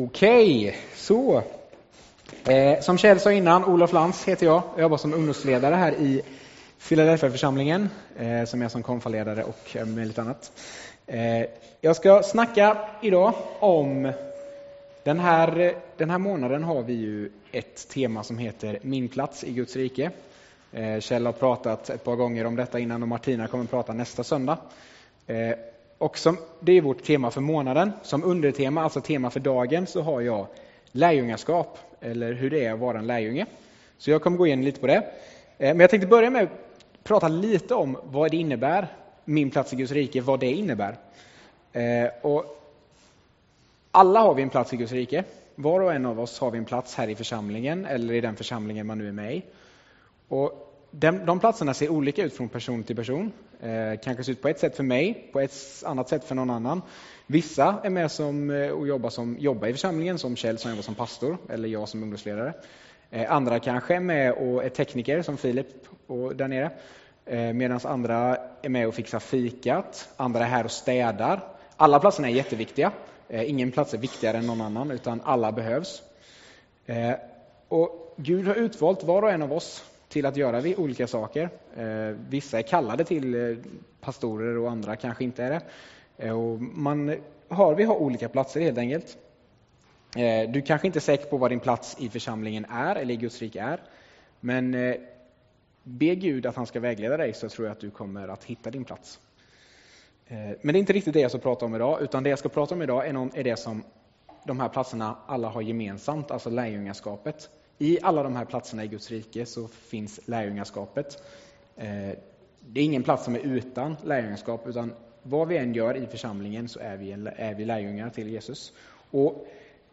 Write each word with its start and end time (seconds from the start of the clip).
Okej, 0.00 0.76
så. 0.94 1.42
Eh, 2.44 2.80
som 2.80 2.98
Kjell 2.98 3.20
sa 3.20 3.32
innan, 3.32 3.64
Olof 3.64 3.92
Lantz 3.92 4.24
heter 4.24 4.46
jag. 4.46 4.62
Jag 4.74 4.82
jobbar 4.82 4.96
som 4.96 5.14
ungdomsledare 5.14 5.74
här 5.74 5.92
i 5.92 6.22
Philadelphia-församlingen, 6.88 7.88
eh, 8.18 8.44
som 8.44 8.62
är 8.62 8.68
som 8.68 8.82
konfaledare 8.82 9.44
och 9.44 9.76
eh, 9.76 9.86
med 9.86 10.06
lite 10.06 10.20
annat. 10.20 10.52
Eh, 11.06 11.46
jag 11.80 11.96
ska 11.96 12.22
snacka 12.22 12.76
idag 13.02 13.34
om 13.60 14.12
den 15.04 15.18
här, 15.20 15.74
den 15.96 16.10
här 16.10 16.18
månaden 16.18 16.64
har 16.64 16.82
vi 16.82 16.92
ju 16.92 17.30
ett 17.52 17.88
tema 17.88 18.22
som 18.22 18.38
heter 18.38 18.78
Min 18.82 19.08
plats 19.08 19.44
i 19.44 19.52
Guds 19.52 19.76
rike. 19.76 20.10
Eh, 20.72 21.00
Kjell 21.00 21.26
har 21.26 21.32
pratat 21.32 21.90
ett 21.90 22.04
par 22.04 22.16
gånger 22.16 22.44
om 22.44 22.56
detta 22.56 22.78
innan 22.78 23.02
och 23.02 23.08
Martina 23.08 23.46
kommer 23.46 23.64
prata 23.64 23.92
nästa 23.92 24.24
söndag. 24.24 24.58
Eh, 25.26 25.54
och 25.98 26.18
som, 26.18 26.38
det 26.60 26.72
är 26.72 26.80
vårt 26.80 27.02
tema 27.02 27.30
för 27.30 27.40
månaden. 27.40 27.92
Som 28.02 28.24
undertema, 28.24 28.82
alltså 28.82 29.00
tema 29.00 29.30
för 29.30 29.40
dagen, 29.40 29.86
så 29.86 30.02
har 30.02 30.20
jag 30.20 30.46
lärjungaskap, 30.92 31.78
eller 32.00 32.32
hur 32.32 32.50
det 32.50 32.64
är 32.64 32.72
att 32.72 32.78
vara 32.78 32.98
en 32.98 33.06
lärjunge. 33.06 33.46
Så 33.98 34.10
jag 34.10 34.22
kommer 34.22 34.36
gå 34.36 34.46
in 34.46 34.64
lite 34.64 34.80
på 34.80 34.86
det. 34.86 34.96
Eh, 34.96 35.04
men 35.58 35.80
jag 35.80 35.90
tänkte 35.90 36.06
börja 36.06 36.30
med 36.30 36.42
att 36.42 37.04
prata 37.04 37.28
lite 37.28 37.74
om 37.74 37.98
vad 38.04 38.30
det 38.30 38.36
innebär, 38.36 38.86
min 39.24 39.50
plats 39.50 39.72
i 39.72 39.76
Guds 39.76 39.92
rike, 39.92 40.20
vad 40.20 40.40
det 40.40 40.52
innebär. 40.52 40.96
Eh, 41.72 42.10
och 42.22 42.44
alla 43.90 44.20
har 44.20 44.34
vi 44.34 44.42
en 44.42 44.50
plats 44.50 44.72
i 44.72 44.76
Guds 44.76 44.92
rike. 44.92 45.24
Var 45.54 45.80
och 45.80 45.94
en 45.94 46.06
av 46.06 46.20
oss 46.20 46.38
har 46.38 46.50
vi 46.50 46.58
en 46.58 46.64
plats 46.64 46.94
här 46.94 47.08
i 47.08 47.14
församlingen, 47.14 47.86
eller 47.86 48.14
i 48.14 48.20
den 48.20 48.36
församlingen 48.36 48.86
man 48.86 48.98
nu 48.98 49.08
är 49.08 49.12
med 49.12 49.36
i. 49.36 49.42
Och 50.28 50.67
de, 50.90 51.26
de 51.26 51.40
platserna 51.40 51.74
ser 51.74 51.88
olika 51.88 52.22
ut 52.24 52.36
från 52.36 52.48
person 52.48 52.82
till 52.82 52.96
person. 52.96 53.32
Eh, 53.60 54.00
kanske 54.02 54.24
ser 54.24 54.32
ut 54.32 54.42
på 54.42 54.48
ett 54.48 54.58
sätt 54.58 54.76
för 54.76 54.82
mig, 54.82 55.30
på 55.32 55.40
ett 55.40 55.82
annat 55.84 56.08
sätt 56.08 56.24
för 56.24 56.34
någon 56.34 56.50
annan. 56.50 56.82
Vissa 57.26 57.80
är 57.84 57.90
med 57.90 58.10
som, 58.10 58.50
eh, 58.50 58.70
och 58.70 58.88
jobbar, 58.88 59.10
som, 59.10 59.36
jobbar 59.38 59.68
i 59.68 59.72
församlingen, 59.72 60.18
som 60.18 60.36
Kjell 60.36 60.58
som 60.58 60.70
jobbar 60.70 60.82
som 60.82 60.94
pastor, 60.94 61.38
eller 61.48 61.68
jag 61.68 61.88
som 61.88 62.02
ungdomsledare. 62.02 62.52
Eh, 63.10 63.32
andra 63.32 63.58
kanske 63.58 63.94
är 63.94 64.00
med 64.00 64.32
och 64.32 64.64
är 64.64 64.68
tekniker, 64.68 65.22
som 65.22 65.36
Filip 65.36 65.66
och 66.06 66.36
där 66.36 66.48
nere. 66.48 66.70
Eh, 67.26 67.52
Medan 67.52 67.80
andra 67.84 68.36
är 68.62 68.68
med 68.68 68.88
och 68.88 68.94
fixar 68.94 69.18
fikat, 69.18 70.08
andra 70.16 70.40
är 70.40 70.48
här 70.48 70.64
och 70.64 70.70
städar. 70.70 71.40
Alla 71.76 72.00
platserna 72.00 72.28
är 72.28 72.32
jätteviktiga. 72.32 72.92
Eh, 73.28 73.50
ingen 73.50 73.72
plats 73.72 73.94
är 73.94 73.98
viktigare 73.98 74.36
än 74.36 74.46
någon 74.46 74.60
annan, 74.60 74.90
utan 74.90 75.20
alla 75.24 75.52
behövs. 75.52 76.02
Eh, 76.86 77.12
och 77.68 78.14
Gud 78.16 78.46
har 78.46 78.54
utvalt 78.54 79.02
var 79.02 79.22
och 79.22 79.30
en 79.30 79.42
av 79.42 79.52
oss 79.52 79.84
till 80.08 80.26
att 80.26 80.36
göra 80.36 80.62
olika 80.76 81.06
saker. 81.06 81.50
Eh, 81.76 82.16
vissa 82.28 82.58
är 82.58 82.62
kallade 82.62 83.04
till 83.04 83.34
eh, 83.34 83.56
pastorer 84.00 84.58
och 84.58 84.70
andra 84.70 84.96
kanske 84.96 85.24
inte 85.24 85.44
är 85.44 85.50
det. 85.50 85.62
Eh, 86.16 86.38
och 86.38 86.60
man 86.60 87.16
har, 87.48 87.74
vi 87.74 87.84
har 87.84 87.96
olika 87.96 88.28
platser 88.28 88.60
helt 88.60 88.78
enkelt. 88.78 89.18
Du 90.48 90.62
kanske 90.62 90.86
inte 90.86 90.98
är 90.98 91.00
säker 91.00 91.26
på 91.26 91.36
vad 91.36 91.50
din 91.50 91.60
plats 91.60 91.96
i 91.98 92.08
församlingen 92.08 92.64
är 92.64 92.96
eller 92.96 93.14
i 93.14 93.16
Guds 93.16 93.40
rike 93.40 93.60
är. 93.60 93.80
Men 94.40 94.72
be 95.82 96.14
Gud 96.14 96.46
att 96.46 96.56
han 96.56 96.66
ska 96.66 96.80
vägleda 96.80 97.16
dig 97.16 97.32
så 97.32 97.48
tror 97.48 97.66
jag 97.66 97.72
att 97.72 97.80
du 97.80 97.90
kommer 97.90 98.28
att 98.28 98.44
hitta 98.44 98.70
din 98.70 98.84
plats. 98.84 99.20
Men 100.28 100.56
det 100.62 100.76
är 100.76 100.80
inte 100.80 100.92
riktigt 100.92 101.14
det 101.14 101.20
jag 101.20 101.30
ska 101.30 101.40
prata 101.40 101.64
om 101.64 101.74
idag, 101.74 102.02
utan 102.02 102.22
det 102.22 102.30
jag 102.30 102.38
ska 102.38 102.48
prata 102.48 102.74
om 102.74 102.82
idag 102.82 103.06
är, 103.06 103.12
någon, 103.12 103.30
är 103.34 103.44
det 103.44 103.56
som 103.56 103.82
de 104.44 104.60
här 104.60 104.68
platserna 104.68 105.16
alla 105.26 105.48
har 105.48 105.62
gemensamt, 105.62 106.30
alltså 106.30 106.50
lärjungaskapet. 106.50 107.50
I 107.78 107.98
alla 108.02 108.22
de 108.22 108.36
här 108.36 108.44
platserna 108.44 108.84
i 108.84 108.88
Guds 108.88 109.10
rike 109.10 109.46
så 109.46 109.68
finns 109.68 110.20
lärjungaskapet. 110.24 111.22
Eh, 111.76 112.10
det 112.60 112.80
är 112.80 112.84
ingen 112.84 113.02
plats 113.02 113.24
som 113.24 113.34
är 113.34 113.40
utan 113.40 113.96
lärjungaskap, 114.04 114.66
utan 114.66 114.92
vad 115.22 115.48
vi 115.48 115.56
än 115.56 115.74
gör 115.74 115.96
i 115.96 116.06
församlingen 116.06 116.68
så 116.68 116.80
är 116.80 116.96
vi, 116.96 117.12
är 117.36 117.54
vi 117.54 117.64
lärjungar 117.64 118.10
till 118.10 118.28
Jesus. 118.28 118.72
Och 119.10 119.46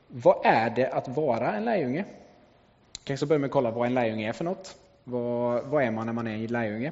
vad 0.07 0.45
är 0.45 0.69
det 0.69 0.89
att 0.89 1.07
vara 1.07 1.53
en 1.53 1.65
lärjunge? 1.65 2.05
Kanske 3.03 3.25
börja 3.25 3.39
med 3.39 3.47
att 3.47 3.51
kolla 3.51 3.71
vad 3.71 3.87
en 3.87 3.93
lärjunge 3.93 4.29
är 4.29 4.33
för 4.33 4.45
något. 4.45 4.77
Vad, 5.03 5.65
vad 5.65 5.83
är 5.83 5.91
man 5.91 6.05
när 6.05 6.13
man 6.13 6.27
är 6.27 6.35
en 6.35 6.45
lärjunge? 6.47 6.91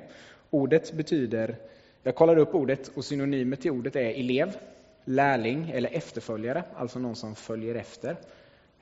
Ordet 0.49 0.93
betyder, 0.93 1.55
jag 2.03 2.15
kollade 2.15 2.41
upp 2.41 2.55
ordet 2.55 2.87
och 2.87 3.05
synonymet 3.05 3.61
till 3.61 3.71
ordet 3.71 3.95
är 3.95 4.19
elev, 4.19 4.57
lärling 5.05 5.71
eller 5.73 5.89
efterföljare, 5.93 6.63
alltså 6.75 6.99
någon 6.99 7.15
som 7.15 7.35
följer 7.35 7.75
efter. 7.75 8.15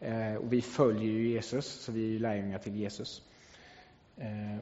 Eh, 0.01 0.35
och 0.35 0.53
vi 0.53 0.62
följer 0.62 1.12
ju 1.12 1.28
Jesus, 1.28 1.66
så 1.66 1.91
vi 1.91 2.16
är 2.16 2.19
lärjungar 2.19 2.59
till 2.59 2.75
Jesus. 2.75 3.22
Eh, 4.17 4.57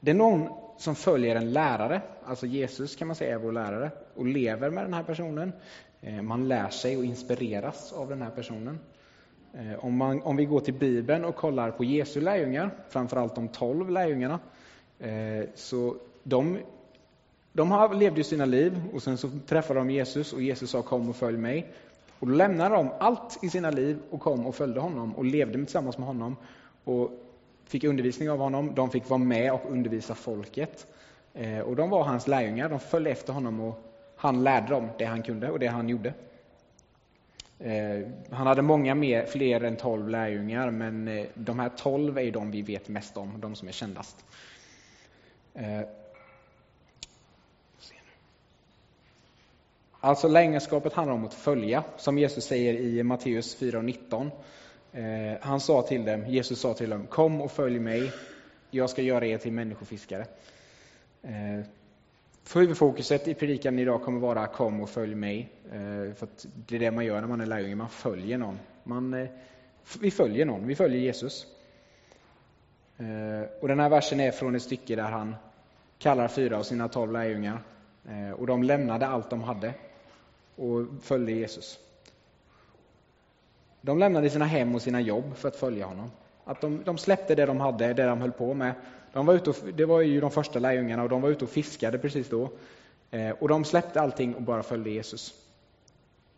det 0.00 0.10
är 0.10 0.14
någon 0.14 0.48
som 0.78 0.94
följer 0.94 1.36
en 1.36 1.52
lärare, 1.52 2.02
alltså 2.24 2.46
Jesus 2.46 2.96
kan 2.96 3.08
man 3.08 3.16
säga 3.16 3.34
är 3.34 3.38
vår 3.38 3.52
lärare, 3.52 3.90
och 4.14 4.26
lever 4.26 4.70
med 4.70 4.84
den 4.84 4.94
här 4.94 5.02
personen. 5.02 5.52
Eh, 6.00 6.22
man 6.22 6.48
lär 6.48 6.68
sig 6.68 6.96
och 6.96 7.04
inspireras 7.04 7.92
av 7.92 8.08
den 8.08 8.22
här 8.22 8.30
personen. 8.30 8.78
Eh, 9.54 9.84
om, 9.84 9.96
man, 9.96 10.22
om 10.22 10.36
vi 10.36 10.44
går 10.44 10.60
till 10.60 10.74
Bibeln 10.74 11.24
och 11.24 11.36
kollar 11.36 11.70
på 11.70 11.84
Jesu 11.84 12.20
lärjungar, 12.20 12.70
framförallt 12.88 13.34
de 13.34 13.48
tolv 13.48 13.90
lärjungarna, 13.90 14.40
eh, 14.98 15.44
så 15.54 15.96
de, 16.22 16.58
de 17.52 17.90
levde 17.94 18.20
ju 18.20 18.24
sina 18.24 18.44
liv 18.44 18.82
och 18.92 19.02
sen 19.02 19.18
så 19.18 19.30
träffade 19.46 19.80
de 19.80 19.90
Jesus 19.90 20.32
och 20.32 20.42
Jesus 20.42 20.70
sa 20.70 20.82
kom 20.82 21.08
och 21.08 21.16
följ 21.16 21.38
mig. 21.38 21.72
Och 22.22 22.28
då 22.28 22.34
lämnade 22.34 22.74
de 22.74 22.90
allt 23.00 23.44
i 23.44 23.50
sina 23.50 23.70
liv 23.70 23.98
och 24.10 24.20
kom 24.20 24.46
och 24.46 24.54
följde 24.54 24.80
honom 24.80 25.16
och 25.16 25.24
levde 25.24 25.54
tillsammans 25.54 25.98
med 25.98 26.06
honom 26.06 26.36
och 26.84 27.10
fick 27.64 27.84
undervisning 27.84 28.30
av 28.30 28.38
honom. 28.38 28.74
De 28.74 28.90
fick 28.90 29.08
vara 29.08 29.18
med 29.18 29.52
och 29.52 29.70
undervisa 29.70 30.14
folket. 30.14 30.86
Eh, 31.34 31.58
och 31.58 31.76
de 31.76 31.90
var 31.90 32.04
hans 32.04 32.28
lärjungar, 32.28 32.68
de 32.68 32.80
följde 32.80 33.10
efter 33.10 33.32
honom 33.32 33.60
och 33.60 33.82
han 34.16 34.44
lärde 34.44 34.68
dem 34.68 34.88
det 34.98 35.04
han 35.04 35.22
kunde 35.22 35.50
och 35.50 35.58
det 35.58 35.66
han 35.66 35.88
gjorde. 35.88 36.14
Eh, 37.58 38.08
han 38.30 38.46
hade 38.46 38.62
många 38.62 38.94
mer, 38.94 39.26
fler 39.26 39.64
än 39.64 39.76
tolv 39.76 40.08
lärjungar, 40.08 40.70
men 40.70 41.08
eh, 41.08 41.26
de 41.34 41.58
här 41.58 41.68
tolv 41.68 42.18
är 42.18 42.32
de 42.32 42.50
vi 42.50 42.62
vet 42.62 42.88
mest 42.88 43.16
om, 43.16 43.40
de 43.40 43.54
som 43.54 43.68
är 43.68 43.72
kändast. 43.72 44.24
Alltså 50.04 50.28
lärjungaskapet 50.28 50.92
handlar 50.92 51.14
om 51.14 51.24
att 51.24 51.34
följa, 51.34 51.84
som 51.96 52.18
Jesus 52.18 52.44
säger 52.44 52.74
i 52.74 53.02
Matteus 53.02 53.60
4.19. 53.60 54.30
Eh, 54.92 55.38
han 55.40 55.60
sa 55.60 55.82
till 55.82 56.04
dem, 56.04 56.26
Jesus 56.26 56.60
sa 56.60 56.74
till 56.74 56.90
dem, 56.90 57.06
kom 57.06 57.40
och 57.40 57.52
följ 57.52 57.78
mig, 57.78 58.12
jag 58.70 58.90
ska 58.90 59.02
göra 59.02 59.26
er 59.26 59.38
till 59.38 59.52
människofiskare. 59.52 60.26
Eh, 61.22 61.64
huvudfokuset 62.54 63.28
i 63.28 63.34
predikan 63.34 63.78
idag 63.78 64.02
kommer 64.02 64.20
vara 64.20 64.46
kom 64.46 64.80
och 64.80 64.90
följ 64.90 65.14
mig. 65.14 65.52
Eh, 65.72 66.14
för 66.14 66.28
det 66.66 66.76
är 66.76 66.80
det 66.80 66.90
man 66.90 67.04
gör 67.04 67.20
när 67.20 67.28
man 67.28 67.40
är 67.40 67.46
lärjunge, 67.46 67.74
man 67.74 67.88
följer 67.88 68.38
någon. 68.38 68.58
Man, 68.84 69.14
eh, 69.14 69.28
vi 70.00 70.10
följer 70.10 70.46
någon, 70.46 70.66
vi 70.66 70.74
följer 70.74 71.00
Jesus. 71.00 71.46
Eh, 72.98 73.50
och 73.60 73.68
den 73.68 73.80
här 73.80 73.88
versen 73.88 74.20
är 74.20 74.30
från 74.30 74.54
ett 74.54 74.62
stycke 74.62 74.96
där 74.96 75.10
han 75.10 75.34
kallar 75.98 76.28
fyra 76.28 76.58
av 76.58 76.62
sina 76.62 76.88
tolv 76.88 77.12
lärjungar. 77.12 77.62
Eh, 78.08 78.30
och 78.30 78.46
de 78.46 78.62
lämnade 78.62 79.06
allt 79.06 79.30
de 79.30 79.42
hade 79.42 79.74
och 80.62 80.86
följde 81.02 81.32
Jesus. 81.32 81.78
De 83.80 83.98
lämnade 83.98 84.30
sina 84.30 84.44
hem 84.44 84.74
och 84.74 84.82
sina 84.82 85.00
jobb 85.00 85.36
för 85.36 85.48
att 85.48 85.56
följa 85.56 85.86
honom. 85.86 86.10
Att 86.44 86.60
de, 86.60 86.82
de 86.84 86.98
släppte 86.98 87.34
det 87.34 87.46
de 87.46 87.60
hade, 87.60 87.92
det 87.92 88.06
de 88.06 88.20
höll 88.20 88.32
på 88.32 88.54
med. 88.54 88.74
De 89.12 89.26
var 89.26 89.34
ute 89.34 89.50
och, 89.50 89.56
det 89.74 89.84
var 89.84 90.00
ju 90.00 90.20
de 90.20 90.30
första 90.30 90.58
lärjungarna 90.58 91.02
och 91.02 91.08
de 91.08 91.22
var 91.22 91.28
ute 91.28 91.44
och 91.44 91.50
fiskade 91.50 91.98
precis 91.98 92.28
då. 92.28 92.50
Eh, 93.10 93.30
och 93.30 93.48
de 93.48 93.64
släppte 93.64 94.00
allting 94.00 94.34
och 94.34 94.42
bara 94.42 94.62
följde 94.62 94.90
Jesus. 94.90 95.34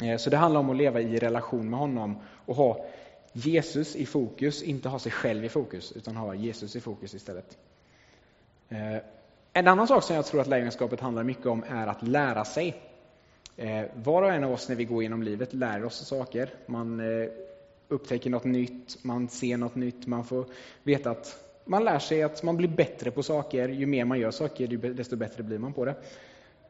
Eh, 0.02 0.16
så 0.16 0.30
det 0.30 0.36
handlar 0.36 0.60
om 0.60 0.70
att 0.70 0.76
leva 0.76 1.00
i 1.00 1.18
relation 1.18 1.70
med 1.70 1.78
honom 1.78 2.16
och 2.46 2.56
ha 2.56 2.86
Jesus 3.32 3.96
i 3.96 4.06
fokus, 4.06 4.62
inte 4.62 4.88
ha 4.88 4.98
sig 4.98 5.12
själv 5.12 5.44
i 5.44 5.48
fokus, 5.48 5.92
utan 5.92 6.16
ha 6.16 6.34
Jesus 6.34 6.76
i 6.76 6.80
fokus 6.80 7.14
istället. 7.14 7.58
Eh, 8.68 8.96
en 9.52 9.68
annan 9.68 9.88
sak 9.88 10.02
som 10.02 10.16
jag 10.16 10.26
tror 10.26 10.41
att 10.41 10.46
lärjungaskapet 10.46 11.00
handlar 11.00 11.22
mycket 11.22 11.46
om 11.46 11.64
är 11.68 11.86
att 11.86 12.02
lära 12.02 12.44
sig. 12.44 12.94
Eh, 13.56 13.84
var 13.94 14.22
och 14.22 14.32
en 14.32 14.44
av 14.44 14.53
oss 14.53 14.69
när 14.69 14.76
vi 14.76 14.84
går 14.84 15.03
genom 15.03 15.22
livet 15.22 15.54
lär 15.54 15.84
oss 15.84 16.06
saker. 16.06 16.51
Man 16.66 17.01
eh, 17.01 17.28
upptäcker 17.89 18.30
något 18.30 18.45
nytt, 18.45 19.04
man 19.04 19.28
ser 19.28 19.56
något 19.56 19.74
nytt, 19.74 20.06
man 20.06 20.24
får 20.24 20.47
veta 20.83 21.10
att 21.10 21.39
man 21.65 21.84
lär 21.84 21.98
sig 21.98 22.22
att 22.22 22.42
man 22.42 22.56
blir 22.56 22.68
bättre 22.68 23.10
på 23.10 23.22
saker. 23.22 23.68
Ju 23.68 23.86
mer 23.86 24.04
man 24.04 24.18
gör 24.18 24.30
saker, 24.30 24.66
desto 24.95 25.16
bättre 25.16 25.42
blir 25.42 25.59
man 25.59 25.72
på 25.72 25.84
det. 25.84 25.95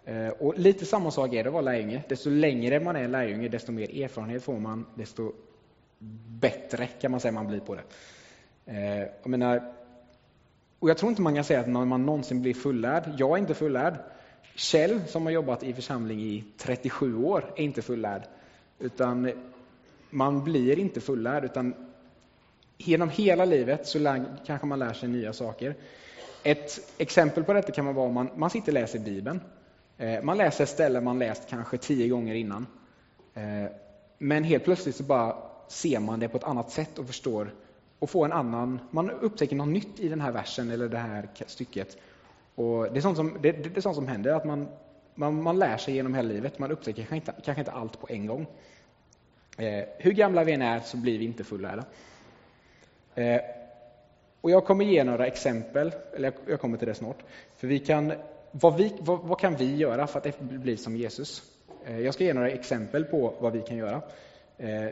Eh, 0.05 0.29
och 0.29 0.59
lite 0.59 0.87
samma 0.87 1.11
sak 1.11 1.33
är 1.35 1.43
det 1.45 1.49
att 1.49 1.53
vara 1.53 1.63
lärjunge. 1.63 2.03
Desto 2.09 2.31
längre 2.31 2.81
man 2.81 2.97
är 2.97 3.09
lärjunge, 3.09 3.49
desto 3.49 3.73
mer 3.73 4.03
erfarenhet 4.03 4.43
får 4.43 4.59
man, 4.59 4.87
desto 4.95 5.33
bättre 6.29 6.87
kan 6.87 7.11
man 7.11 7.21
säga 7.21 7.33
man 7.33 7.47
blir 7.47 7.61
på 7.61 7.75
det. 7.75 7.83
Jag 9.23 9.31
menar, 9.31 9.73
och 10.79 10.91
jag 10.91 10.99
tror 10.99 11.11
inte 11.11 11.23
man 11.23 11.35
kan 11.35 11.45
säga 11.45 11.61
att 11.61 11.69
man 11.69 12.07
någonsin 12.07 12.43
blir 12.43 12.55
fullärd. 12.55 13.03
Jag 13.19 13.31
är 13.31 13.39
inte 13.39 13.55
fullärd. 13.55 13.95
Kjell, 14.55 15.01
som 15.07 15.27
har 15.27 15.33
jobbat 15.33 15.63
i 15.63 15.73
församling 15.73 16.21
i 16.21 16.45
37 16.57 17.17
år, 17.25 17.53
är 17.57 17.63
inte 17.63 17.83
fullärd. 17.83 18.23
Utan 18.79 19.33
man 20.11 20.45
blir 20.45 20.79
inte 20.79 21.01
fullärd, 21.01 21.45
utan 21.45 21.75
genom 22.79 23.09
hela 23.09 23.45
livet 23.45 23.87
så 23.87 23.99
lär, 23.99 24.25
kanske 24.47 24.67
man 24.67 24.79
lär 24.79 24.93
sig 24.93 25.09
nya 25.09 25.33
saker. 25.33 25.75
Ett 26.43 26.93
exempel 26.99 27.45
på 27.45 27.53
detta 27.53 27.73
kan 27.73 27.85
man 27.85 27.95
vara 27.95 28.07
om 28.07 28.15
man, 28.15 28.31
man 28.37 28.51
sitter 28.51 28.69
och 28.69 28.75
läser 28.75 28.99
Bibeln. 28.99 29.41
Eh, 29.99 30.23
man 30.23 30.37
läser 30.37 30.67
ställen 30.67 31.05
man 31.05 31.19
läst 31.19 31.43
kanske 31.49 31.79
tio 31.79 32.09
gånger 32.09 32.35
innan. 32.35 32.67
Eh, 33.35 33.71
men 34.19 34.45
helt 34.45 34.65
plötsligt 34.65 34.97
så 34.97 35.03
bara 35.03 35.37
ser 35.69 36.01
man 36.01 36.21
det 36.21 36.29
på 36.29 36.37
ett 36.37 36.45
annat 36.45 36.71
sätt 36.71 36.99
och 36.99 37.07
förstår 37.07 37.55
och 37.99 38.11
får 38.11 38.25
en 38.25 38.33
annan, 38.33 38.81
man 38.91 39.11
upptäcker 39.11 39.57
något 39.57 39.69
nytt 39.69 40.01
i 40.01 40.09
den 40.09 40.21
här 40.21 40.33
versen 40.33 40.71
eller 40.71 40.89
det 40.89 40.99
här 40.99 41.29
stycket. 41.47 41.97
Och 42.55 42.93
det, 42.93 42.99
är 42.99 43.01
sånt 43.01 43.17
som, 43.17 43.39
det, 43.41 43.53
det 43.53 43.77
är 43.77 43.81
sånt 43.81 43.97
som 43.97 44.09
händer, 44.09 44.33
att 44.33 44.45
man, 44.45 44.69
man, 45.15 45.43
man 45.43 45.59
lär 45.59 45.77
sig 45.77 45.95
genom 45.95 46.15
hela 46.15 46.29
livet, 46.29 46.59
man 46.59 46.71
upptäcker 46.71 47.03
kanske 47.03 47.17
inte, 47.17 47.35
kanske 47.45 47.61
inte 47.61 47.73
allt 47.73 48.01
på 48.01 48.07
en 48.11 48.27
gång. 48.27 48.47
Eh, 49.59 49.85
hur 49.99 50.13
gamla 50.13 50.45
vi 50.45 50.53
än 50.53 50.63
är 50.63 50.81
så 50.81 50.97
blir 50.97 51.19
vi 51.19 51.25
inte 51.25 51.45
fullärda. 51.45 51.85
Eh, 53.15 53.41
och 54.41 54.51
jag 54.51 54.65
kommer 54.65 54.85
ge 54.85 55.05
några 55.05 55.27
exempel, 55.27 55.93
eller 56.13 56.33
jag, 56.33 56.51
jag 56.53 56.61
kommer 56.61 56.79
till 56.79 56.89
det 56.89 56.95
snart. 56.95 57.19
För 57.57 57.67
vi 57.67 57.79
kan, 57.79 58.13
vad, 58.51 58.77
vi, 58.77 58.93
vad, 59.01 59.21
vad, 59.21 59.41
kan 59.41 59.57
vi 59.57 59.77
göra 59.77 60.07
för 60.07 60.29
att 60.29 60.41
bli 60.41 60.77
som 60.77 60.97
Jesus? 60.97 61.43
Eh, 61.87 62.01
jag 62.01 62.15
ska 62.15 62.25
ge 62.25 62.35
några 62.35 62.51
exempel 62.51 63.05
på 63.05 63.35
vad 63.41 63.53
vi 63.53 63.61
kan 63.63 63.77
göra. 63.77 64.03
Eh, 64.59 64.89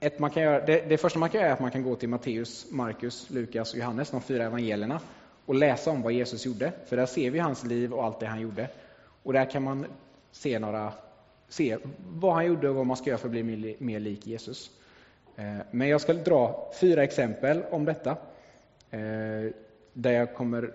ett 0.00 0.18
man 0.18 0.30
kan 0.30 0.42
göra 0.42 0.66
det, 0.66 0.88
det, 0.88 0.98
första 0.98 1.18
man 1.18 1.30
kan 1.30 1.40
göra 1.40 1.50
är 1.50 1.54
att 1.54 1.60
man 1.60 1.70
kan 1.70 1.82
gå 1.82 1.94
till 1.94 2.08
Matteus, 2.08 2.66
Markus, 2.70 3.30
Lukas 3.30 3.72
och 3.72 3.78
Johannes, 3.78 4.10
de 4.10 4.20
fyra 4.20 4.44
evangelierna, 4.44 5.00
och 5.48 5.54
läsa 5.54 5.90
om 5.90 6.02
vad 6.02 6.12
Jesus 6.12 6.46
gjorde. 6.46 6.72
För 6.86 6.96
där 6.96 7.06
ser 7.06 7.30
vi 7.30 7.38
hans 7.38 7.64
liv 7.64 7.92
och 7.92 8.04
allt 8.04 8.20
det 8.20 8.26
han 8.26 8.40
gjorde. 8.40 8.68
Och 9.22 9.32
där 9.32 9.50
kan 9.50 9.62
man 9.62 9.86
se, 10.32 10.58
några, 10.58 10.92
se 11.48 11.78
vad 12.08 12.34
han 12.34 12.46
gjorde 12.46 12.68
och 12.68 12.74
vad 12.74 12.86
man 12.86 12.96
ska 12.96 13.10
göra 13.10 13.18
för 13.18 13.28
att 13.28 13.30
bli 13.30 13.76
mer, 13.78 14.00
lik 14.00 14.26
Jesus. 14.26 14.70
Eh, 15.36 15.56
men 15.70 15.88
jag 15.88 16.00
ska 16.00 16.12
dra 16.12 16.72
fyra 16.80 17.04
exempel 17.04 17.62
om 17.70 17.84
detta, 17.84 18.10
eh, 18.90 19.50
där 19.92 20.12
jag 20.12 20.34
kommer 20.34 20.72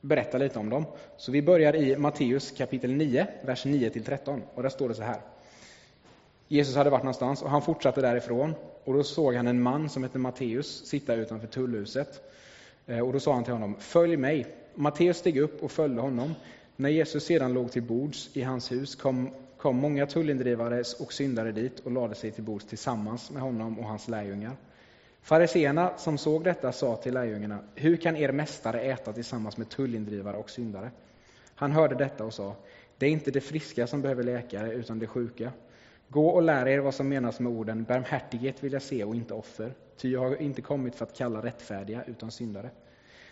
berätta 0.00 0.38
lite 0.38 0.58
om 0.58 0.70
dem. 0.70 0.84
Så 1.16 1.32
vi 1.32 1.42
börjar 1.42 1.76
i 1.76 1.96
Matteus 1.96 2.50
kapitel 2.50 2.92
9, 2.92 3.26
vers 3.42 3.66
9-13. 3.66 4.40
Och 4.54 4.62
där 4.62 4.70
står 4.70 4.88
det 4.88 4.94
så 4.94 5.02
här. 5.02 5.20
Jesus 6.48 6.76
hade 6.76 6.90
varit 6.90 7.04
någonstans 7.04 7.42
och 7.42 7.50
han 7.50 7.62
fortsatte 7.62 8.00
därifrån. 8.00 8.54
Och 8.84 8.94
då 8.94 9.02
såg 9.02 9.34
han 9.34 9.46
en 9.46 9.62
man 9.62 9.88
som 9.88 10.02
hette 10.02 10.18
Matteus 10.18 10.86
sitta 10.86 11.14
utanför 11.14 11.46
tullhuset. 11.46 12.22
Eh, 12.86 13.00
och 13.00 13.12
då 13.12 13.20
sa 13.20 13.34
han 13.34 13.44
till 13.44 13.52
honom, 13.52 13.76
följ 13.78 14.16
mig. 14.16 14.46
Matteus 14.74 15.16
steg 15.16 15.38
upp 15.38 15.62
och 15.62 15.70
följde 15.70 16.00
honom. 16.00 16.34
När 16.76 16.88
Jesus 16.88 17.24
sedan 17.24 17.52
låg 17.52 17.72
till 17.72 17.82
bords 17.82 18.30
i 18.32 18.42
hans 18.42 18.72
hus 18.72 18.94
kom, 18.94 19.30
kom 19.56 19.76
många 19.76 20.06
tullindrivare 20.06 20.84
och 21.00 21.12
syndare 21.12 21.52
dit 21.52 21.80
och 21.80 21.92
lade 21.92 22.14
sig 22.14 22.30
till 22.30 22.44
bords 22.44 22.64
tillsammans 22.66 23.30
med 23.30 23.42
honom 23.42 23.78
och 23.78 23.88
hans 23.88 24.08
lärjungar. 24.08 24.56
Fariseerna 25.22 25.96
som 25.96 26.18
såg 26.18 26.44
detta 26.44 26.72
sa 26.72 26.96
till 26.96 27.14
lärjungarna, 27.14 27.58
hur 27.74 27.96
kan 27.96 28.16
er 28.16 28.32
mästare 28.32 28.80
äta 28.80 29.12
tillsammans 29.12 29.56
med 29.56 29.68
tullindrivare 29.68 30.36
och 30.36 30.50
syndare? 30.50 30.90
Han 31.54 31.72
hörde 31.72 31.94
detta 31.94 32.24
och 32.24 32.34
sa, 32.34 32.56
det 32.98 33.06
är 33.06 33.10
inte 33.10 33.30
det 33.30 33.40
friska 33.40 33.86
som 33.86 34.02
behöver 34.02 34.22
läkare, 34.22 34.72
utan 34.72 34.98
det 34.98 35.06
sjuka. 35.06 35.52
Gå 36.08 36.28
och 36.28 36.42
lär 36.42 36.68
er 36.68 36.78
vad 36.78 36.94
som 36.94 37.08
menas 37.08 37.40
med 37.40 37.52
orden 37.52 37.84
barmhärtighet 37.84 38.64
vill 38.64 38.72
jag 38.72 38.82
se 38.82 39.04
och 39.04 39.14
inte 39.14 39.34
offer, 39.34 39.74
ty 39.96 40.12
jag 40.12 40.20
har 40.20 40.42
inte 40.42 40.62
kommit 40.62 40.94
för 40.94 41.04
att 41.04 41.16
kalla 41.16 41.42
rättfärdiga 41.42 42.04
utan 42.04 42.30
syndare. 42.30 42.70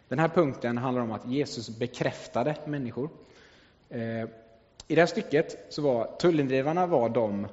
Den 0.08 0.18
här 0.18 0.28
punkten 0.28 0.78
handlar 0.78 1.02
om 1.02 1.12
att 1.12 1.26
Jesus 1.26 1.78
bekräftade 1.78 2.56
människor. 2.66 3.10
Eh, 3.88 4.22
I 4.88 4.94
det 4.94 5.00
här 5.00 5.06
stycket 5.06 5.66
så 5.68 5.82
var 5.82 6.16
tullindrivarna 6.18 6.86
var 6.86 7.08
de, 7.08 7.46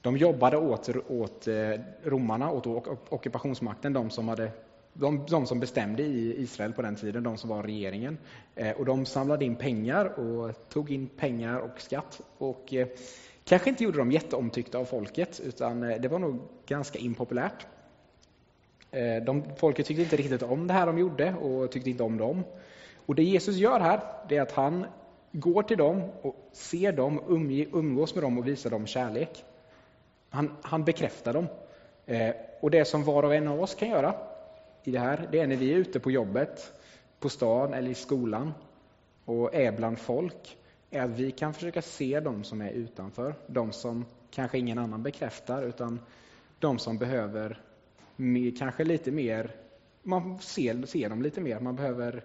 de 0.00 0.16
jobbade 0.16 0.56
åt, 0.56 0.88
åt 1.08 1.48
eh, 1.48 1.70
romarna, 2.02 2.50
åt 2.50 2.66
ockupationsmakten, 3.08 3.92
de 3.92 4.10
som, 4.10 4.28
hade, 4.28 4.50
de, 4.92 5.26
de 5.30 5.46
som 5.46 5.60
bestämde 5.60 6.02
i 6.02 6.42
Israel 6.42 6.72
på 6.72 6.82
den 6.82 6.96
tiden, 6.96 7.22
de 7.22 7.36
som 7.36 7.50
var 7.50 7.62
regeringen. 7.62 8.18
Eh, 8.54 8.76
och 8.76 8.84
de 8.84 9.06
samlade 9.06 9.44
in 9.44 9.56
pengar 9.56 10.04
och 10.04 10.68
tog 10.68 10.90
in 10.90 11.08
pengar 11.08 11.58
och 11.58 11.80
skatt. 11.80 12.20
Och 12.38 12.74
Kanske 13.48 13.70
inte 13.70 13.84
gjorde 13.84 13.98
dem 13.98 14.12
jätteomtyckta 14.12 14.78
av 14.78 14.84
folket, 14.84 15.40
utan 15.40 15.82
eh, 15.82 16.00
det 16.00 16.08
var 16.08 16.18
nog 16.18 16.40
ganska 16.66 16.98
impopulärt. 16.98 17.66
Eh, 18.90 19.24
de, 19.24 19.44
folket 19.56 19.86
tyckte 19.86 20.02
inte 20.02 20.16
riktigt 20.16 20.42
om 20.42 20.66
det 20.66 20.72
här 20.72 20.86
de 20.86 20.98
gjorde 20.98 21.34
och 21.34 21.70
tyckte 21.70 21.90
inte 21.90 22.02
om 22.02 22.18
dem. 22.18 22.44
Och 23.06 23.14
det 23.14 23.22
Jesus 23.22 23.56
gör 23.56 23.80
här, 23.80 24.00
det 24.28 24.36
är 24.36 24.42
att 24.42 24.52
han 24.52 24.86
går 25.32 25.62
till 25.62 25.78
dem 25.78 26.02
och 26.22 26.36
ser 26.52 26.92
dem, 26.92 27.20
umgås 27.72 28.14
med 28.14 28.24
dem 28.24 28.38
och 28.38 28.48
visar 28.48 28.70
dem 28.70 28.86
kärlek. 28.86 29.44
Han, 30.30 30.56
han 30.62 30.84
bekräftar 30.84 31.32
dem. 31.32 31.46
Eh, 32.06 32.34
och 32.60 32.70
det 32.70 32.84
som 32.84 33.04
var 33.04 33.22
och 33.22 33.34
en 33.34 33.48
av 33.48 33.62
oss 33.62 33.74
kan 33.74 33.88
göra 33.88 34.14
i 34.84 34.90
det 34.90 34.98
här, 34.98 35.28
det 35.32 35.40
är 35.40 35.46
när 35.46 35.56
vi 35.56 35.72
är 35.72 35.76
ute 35.76 36.00
på 36.00 36.10
jobbet, 36.10 36.72
på 37.20 37.28
stan 37.28 37.74
eller 37.74 37.90
i 37.90 37.94
skolan 37.94 38.54
och 39.24 39.54
är 39.54 39.72
bland 39.72 39.98
folk 39.98 40.56
är 40.90 41.02
att 41.02 41.10
vi 41.10 41.30
kan 41.30 41.54
försöka 41.54 41.82
se 41.82 42.20
de 42.20 42.44
som 42.44 42.60
är 42.60 42.70
utanför, 42.70 43.34
de 43.46 43.72
som 43.72 44.04
kanske 44.30 44.58
ingen 44.58 44.78
annan 44.78 45.02
bekräftar, 45.02 45.62
utan 45.62 46.00
de 46.58 46.78
som 46.78 46.98
behöver 46.98 47.62
mer, 48.16 48.52
kanske 48.58 48.84
lite 48.84 49.10
mer, 49.10 49.54
man 50.02 50.38
ser, 50.38 50.86
ser 50.86 51.08
dem 51.08 51.22
lite 51.22 51.40
mer, 51.40 51.60
man 51.60 51.76
behöver, 51.76 52.24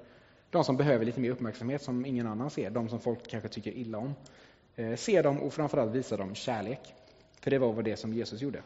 de 0.50 0.64
som 0.64 0.78
behöver 0.78 1.06
lite 1.06 1.20
mer 1.20 1.32
uppmärksamhet 1.32 1.82
som 1.82 2.06
ingen 2.06 2.28
annan 2.28 2.50
ser, 2.50 2.70
de 2.70 2.90
som 2.90 3.00
folk 3.00 3.28
kanske 3.30 3.50
tycker 3.50 3.72
illa 3.72 3.98
om. 3.98 4.14
Eh, 4.76 4.96
se 4.96 5.22
dem 5.22 5.40
och 5.42 5.54
framförallt 5.54 5.92
visa 5.96 6.18
dem 6.18 6.36
kärlek. 6.36 6.94
För 7.40 7.52
det 7.52 7.58
var 7.58 7.84
det 7.84 7.98
som 7.98 8.14
Jesus 8.14 8.42
gjorde. 8.42 8.64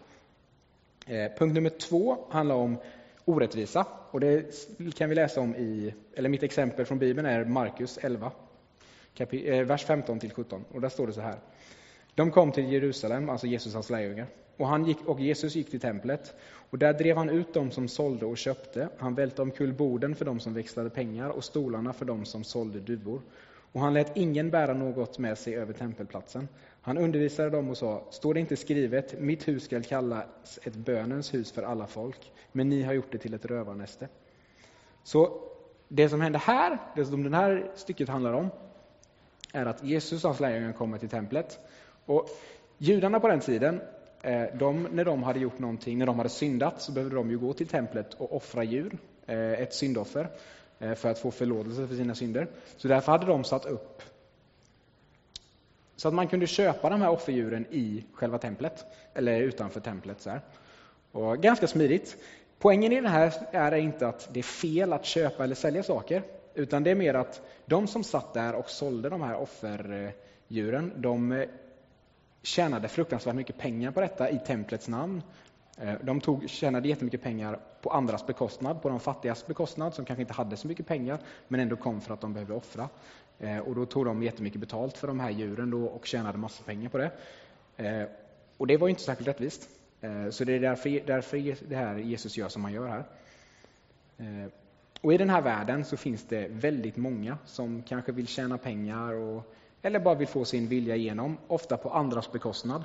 Eh, 1.07 1.31
punkt 1.37 1.53
nummer 1.53 1.69
två 1.69 2.17
handlar 2.29 2.55
om 2.55 2.77
orättvisa. 3.25 3.85
Och 4.11 4.19
det 4.19 4.55
kan 4.95 5.09
vi 5.09 5.15
läsa 5.15 5.41
om 5.41 5.55
i, 5.55 5.93
eller 6.13 6.29
mitt 6.29 6.43
exempel 6.43 6.85
från 6.85 6.99
Bibeln 6.99 7.27
är 7.27 7.45
Markus 7.45 7.97
11, 7.97 8.31
Eh, 9.19 9.65
vers 9.65 9.85
15 9.85 10.19
till 10.19 10.31
17. 10.31 10.65
Och 10.71 10.81
där 10.81 10.89
står 10.89 11.07
det 11.07 11.13
så 11.13 11.21
här. 11.21 11.39
De 12.15 12.31
kom 12.31 12.51
till 12.51 12.71
Jerusalem, 12.71 13.29
alltså 13.29 13.47
Jesus 13.47 13.73
hans 13.73 13.89
lärjungar. 13.89 14.27
Och, 14.57 14.67
han 14.67 14.85
gick, 14.85 14.97
och 15.05 15.19
Jesus 15.19 15.55
gick 15.55 15.71
till 15.71 15.79
templet. 15.79 16.33
Och 16.69 16.77
där 16.77 16.93
drev 16.93 17.17
han 17.17 17.29
ut 17.29 17.53
dem 17.53 17.71
som 17.71 17.87
sålde 17.87 18.25
och 18.25 18.37
köpte. 18.37 18.89
Han 18.97 19.15
välte 19.15 19.41
omkull 19.41 19.73
borden 19.73 20.15
för 20.15 20.25
dem 20.25 20.39
som 20.39 20.53
växlade 20.53 20.89
pengar 20.89 21.29
och 21.29 21.43
stolarna 21.43 21.93
för 21.93 22.05
dem 22.05 22.25
som 22.25 22.43
sålde 22.43 22.79
duvor. 22.79 23.21
Och 23.71 23.81
han 23.81 23.93
lät 23.93 24.17
ingen 24.17 24.49
bära 24.49 24.73
något 24.73 25.19
med 25.19 25.37
sig 25.37 25.55
över 25.55 25.73
tempelplatsen. 25.73 26.47
Han 26.81 26.97
undervisade 26.97 27.49
dem 27.49 27.69
och 27.69 27.77
sa, 27.77 28.07
står 28.11 28.33
det 28.33 28.39
inte 28.39 28.55
skrivet, 28.55 29.19
mitt 29.19 29.47
hus 29.47 29.63
skall 29.63 29.83
kallas 29.83 30.59
ett 30.63 30.75
bönens 30.75 31.33
hus 31.33 31.51
för 31.51 31.63
alla 31.63 31.87
folk, 31.87 32.31
men 32.51 32.69
ni 32.69 32.83
har 32.83 32.93
gjort 32.93 33.11
det 33.11 33.17
till 33.17 33.33
ett 33.33 33.45
rövarnäste. 33.45 34.07
Så 35.03 35.41
det 35.87 36.09
som 36.09 36.21
händer 36.21 36.39
här, 36.39 36.77
det 36.95 37.05
som 37.05 37.23
det 37.23 37.37
här 37.37 37.71
stycket 37.75 38.09
handlar 38.09 38.33
om, 38.33 38.49
är 39.57 39.65
att 39.65 39.83
Jesus 39.83 40.23
och 40.23 40.29
hans 40.29 40.39
lärjungar 40.39 40.73
kommer 40.73 40.97
till 40.97 41.09
templet. 41.09 41.59
Och 42.05 42.29
judarna 42.77 43.19
på 43.19 43.27
den 43.27 43.39
tiden, 43.39 43.81
eh, 44.21 44.43
de, 44.53 44.87
när 44.91 45.05
de 45.05 45.23
hade 45.23 45.39
gjort 45.39 45.59
någonting, 45.59 45.97
när 45.97 46.05
de 46.05 46.17
hade 46.17 46.29
syndat, 46.29 46.81
så 46.81 46.91
behövde 46.91 47.15
de 47.15 47.29
ju 47.29 47.37
gå 47.37 47.53
till 47.53 47.67
templet 47.67 48.13
och 48.13 48.35
offra 48.35 48.63
djur, 48.63 48.97
eh, 49.25 49.51
ett 49.51 49.73
syndoffer, 49.73 50.29
eh, 50.79 50.93
för 50.93 51.09
att 51.09 51.19
få 51.19 51.31
förlåtelse 51.31 51.87
för 51.87 51.95
sina 51.95 52.15
synder. 52.15 52.47
Så 52.77 52.87
därför 52.87 53.11
hade 53.11 53.25
de 53.25 53.43
satt 53.43 53.65
upp 53.65 54.01
så 55.97 56.07
att 56.07 56.13
man 56.13 56.27
kunde 56.27 56.47
köpa 56.47 56.89
de 56.89 57.01
här 57.01 57.09
offerdjuren 57.09 57.65
i 57.71 58.05
själva 58.13 58.37
templet, 58.37 58.85
eller 59.13 59.41
utanför 59.41 59.79
templet. 59.79 60.21
Så 60.21 60.29
här. 60.29 60.41
Och 61.11 61.37
ganska 61.37 61.67
smidigt. 61.67 62.17
Poängen 62.59 62.93
i 62.93 63.01
det 63.01 63.09
här 63.09 63.33
är 63.51 63.75
inte 63.75 64.07
att 64.07 64.29
det 64.33 64.39
är 64.39 64.43
fel 64.43 64.93
att 64.93 65.05
köpa 65.05 65.43
eller 65.43 65.55
sälja 65.55 65.83
saker, 65.83 66.23
utan 66.57 66.83
det 66.83 66.91
är 66.91 66.95
mer 66.95 67.13
att 67.13 67.41
de 67.65 67.87
som 67.87 68.03
satt 68.03 68.33
där 68.33 68.55
och 68.55 68.69
sålde 68.69 69.09
de 69.09 69.21
här 69.21 69.35
offerdjuren, 69.35 70.93
de 70.95 71.31
eh, 71.31 71.49
tjänade 72.41 72.87
fruktansvärt 72.87 73.35
mycket 73.35 73.57
pengar 73.57 73.91
på 73.91 74.01
detta 74.01 74.29
i 74.29 74.39
templets 74.39 74.87
namn. 74.87 75.23
Eh, 75.77 75.93
de 76.03 76.21
tog, 76.21 76.49
tjänade 76.49 76.87
jättemycket 76.87 77.21
pengar 77.21 77.59
på 77.81 77.89
andras 77.89 78.27
bekostnad, 78.27 78.81
på 78.81 78.89
de 78.89 78.99
fattigas 78.99 79.47
bekostnad, 79.47 79.93
som 79.93 80.05
kanske 80.05 80.21
inte 80.21 80.33
hade 80.33 80.57
så 80.57 80.67
mycket 80.67 80.87
pengar, 80.87 81.19
men 81.47 81.59
ändå 81.59 81.75
kom 81.75 82.01
för 82.01 82.13
att 82.13 82.21
de 82.21 82.33
behövde 82.33 82.53
offra. 82.53 82.89
Eh, 83.39 83.57
och 83.57 83.75
då 83.75 83.85
tog 83.85 84.05
de 84.05 84.23
jättemycket 84.23 84.59
betalt 84.59 84.97
för 84.97 85.07
de 85.07 85.19
här 85.19 85.29
djuren 85.29 85.71
då 85.71 85.85
och 85.85 86.05
tjänade 86.05 86.37
massa 86.37 86.63
pengar 86.63 86.89
på 86.89 86.97
det. 86.97 87.11
Och 88.57 88.67
det 88.67 88.77
var 88.77 88.87
inte 88.89 89.01
särskilt 89.01 89.27
rättvist. 89.27 89.69
Så 90.31 90.43
det 90.43 90.53
är 90.53 90.59
därför, 90.59 91.07
därför 91.07 91.55
det 91.69 91.75
här 91.75 91.97
Jesus 91.97 92.37
gör 92.37 92.49
som 92.49 92.63
han 92.63 92.73
gör 92.73 92.87
här. 92.87 93.03
Och 95.07 95.13
i 95.13 95.17
den 95.17 95.29
här 95.29 95.41
världen 95.41 95.85
så 95.85 95.97
finns 95.97 96.23
det 96.23 96.47
väldigt 96.49 96.97
många 96.97 97.37
som 97.45 97.81
kanske 97.81 98.11
vill 98.11 98.27
tjäna 98.27 98.57
pengar 98.57 99.13
och, 99.13 99.43
eller 99.81 99.99
bara 99.99 100.15
vill 100.15 100.27
få 100.27 100.45
sin 100.45 100.67
vilja 100.67 100.95
igenom, 100.95 101.37
ofta 101.47 101.77
på 101.77 101.89
andras 101.89 102.31
bekostnad. 102.31 102.83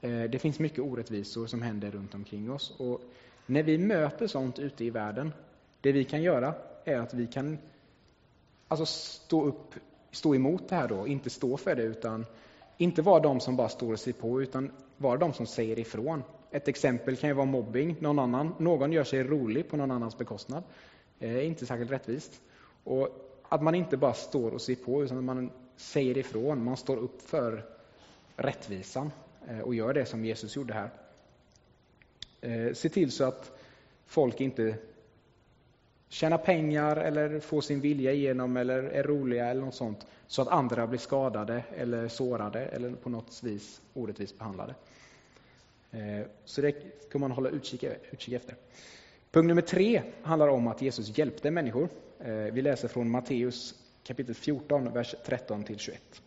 Eh, 0.00 0.22
det 0.22 0.38
finns 0.38 0.58
mycket 0.58 0.78
orättvisor 0.78 1.46
som 1.46 1.62
händer 1.62 1.90
runt 1.90 2.14
omkring 2.14 2.52
oss. 2.52 2.74
Och 2.78 3.00
när 3.46 3.62
vi 3.62 3.78
möter 3.78 4.26
sånt 4.26 4.58
ute 4.58 4.84
i 4.84 4.90
världen, 4.90 5.32
det 5.80 5.92
vi 5.92 6.04
kan 6.04 6.22
göra 6.22 6.54
är 6.84 6.98
att 6.98 7.14
vi 7.14 7.26
kan 7.26 7.58
alltså 8.68 8.86
stå, 8.86 9.44
upp, 9.44 9.74
stå 10.10 10.34
emot 10.34 10.68
det 10.68 10.74
här 10.74 10.88
då, 10.88 11.06
inte 11.06 11.30
stå 11.30 11.56
för 11.56 11.74
det, 11.74 11.82
utan 11.82 12.26
inte 12.76 13.02
vara 13.02 13.20
de 13.20 13.40
som 13.40 13.56
bara 13.56 13.68
står 13.68 13.92
och 13.92 14.00
ser 14.00 14.12
på, 14.12 14.42
utan 14.42 14.70
vara 14.96 15.16
de 15.16 15.32
som 15.32 15.46
säger 15.46 15.78
ifrån. 15.78 16.22
Ett 16.50 16.68
exempel 16.68 17.16
kan 17.16 17.30
ju 17.30 17.34
vara 17.34 17.46
mobbing. 17.46 17.96
Någon, 18.00 18.18
annan, 18.18 18.54
någon 18.58 18.92
gör 18.92 19.04
sig 19.04 19.24
rolig 19.24 19.68
på 19.68 19.76
någon 19.76 19.90
annans 19.90 20.18
bekostnad 20.18 20.62
är 21.18 21.40
inte 21.40 21.66
särskilt 21.66 21.90
rättvist. 21.90 22.40
Och 22.84 23.08
att 23.48 23.62
man 23.62 23.74
inte 23.74 23.96
bara 23.96 24.14
står 24.14 24.50
och 24.50 24.62
ser 24.62 24.74
på, 24.74 25.04
utan 25.04 25.18
att 25.18 25.24
man 25.24 25.50
säger 25.76 26.18
ifrån. 26.18 26.64
Man 26.64 26.76
står 26.76 26.96
upp 26.96 27.22
för 27.22 27.64
rättvisan 28.36 29.10
eh, 29.48 29.60
och 29.60 29.74
gör 29.74 29.94
det 29.94 30.06
som 30.06 30.24
Jesus 30.24 30.56
gjorde 30.56 30.74
här. 30.74 30.90
Eh, 32.40 32.72
se 32.72 32.88
till 32.88 33.12
så 33.12 33.24
att 33.24 33.58
folk 34.06 34.40
inte 34.40 34.76
tjänar 36.08 36.38
pengar 36.38 36.96
eller 36.96 37.40
får 37.40 37.60
sin 37.60 37.80
vilja 37.80 38.12
igenom 38.12 38.56
eller 38.56 38.82
är 38.82 39.02
roliga 39.02 39.46
eller 39.46 39.60
något 39.60 39.74
sånt 39.74 40.06
så 40.26 40.42
att 40.42 40.48
andra 40.48 40.86
blir 40.86 40.98
skadade 40.98 41.64
eller 41.76 42.08
sårade 42.08 42.66
eller 42.66 42.90
på 42.90 43.10
något 43.10 43.40
vis 43.42 43.80
orättvist 43.94 44.38
behandlade. 44.38 44.74
Eh, 45.90 46.26
så 46.44 46.60
det 46.60 46.76
ska 47.08 47.18
man 47.18 47.30
hålla 47.30 47.48
utkik, 47.48 47.84
utkik 48.10 48.34
efter. 48.34 48.54
Punkt 49.34 49.48
nummer 49.48 49.62
tre 49.62 50.02
handlar 50.22 50.48
om 50.48 50.66
att 50.66 50.82
Jesus 50.82 51.18
hjälpte 51.18 51.50
människor. 51.50 51.88
Eh, 52.20 52.34
vi 52.34 52.62
läser 52.62 52.88
från 52.88 53.10
Matteus 53.10 53.74
kapitel 54.04 54.34
14, 54.34 54.92
vers 54.92 55.14
13 55.26 55.64
till 55.64 55.78
21. 55.78 56.22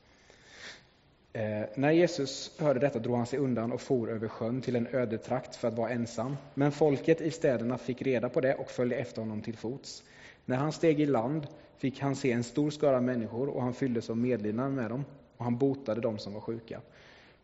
Eh, 1.33 1.41
när 1.75 1.91
Jesus 1.91 2.59
hörde 2.59 2.79
detta 2.79 2.99
drog 2.99 3.17
han 3.17 3.25
sig 3.25 3.39
undan 3.39 3.71
och 3.71 3.81
for 3.81 4.09
över 4.09 4.27
sjön 4.27 4.61
till 4.61 4.75
en 4.75 4.87
öde 4.87 5.17
trakt 5.17 5.55
för 5.55 5.67
att 5.67 5.73
vara 5.73 5.89
ensam. 5.89 6.37
Men 6.53 6.71
folket 6.71 7.21
i 7.21 7.31
städerna 7.31 7.77
fick 7.77 8.01
reda 8.01 8.29
på 8.29 8.41
det 8.41 8.55
och 8.55 8.71
följde 8.71 8.95
efter 8.95 9.21
honom 9.21 9.41
till 9.41 9.57
fots. 9.57 10.03
När 10.45 10.57
han 10.57 10.71
steg 10.71 10.99
i 10.99 11.05
land 11.05 11.47
fick 11.77 11.99
han 11.99 12.15
se 12.15 12.31
en 12.31 12.43
stor 12.43 12.69
skara 12.69 13.01
människor 13.01 13.49
och 13.49 13.63
han 13.63 13.73
fylldes 13.73 14.09
av 14.09 14.17
medlidande 14.17 14.81
med 14.81 14.91
dem 14.91 15.05
och 15.37 15.43
han 15.43 15.57
botade 15.57 16.01
dem 16.01 16.17
som 16.19 16.33
var 16.33 16.41
sjuka. 16.41 16.81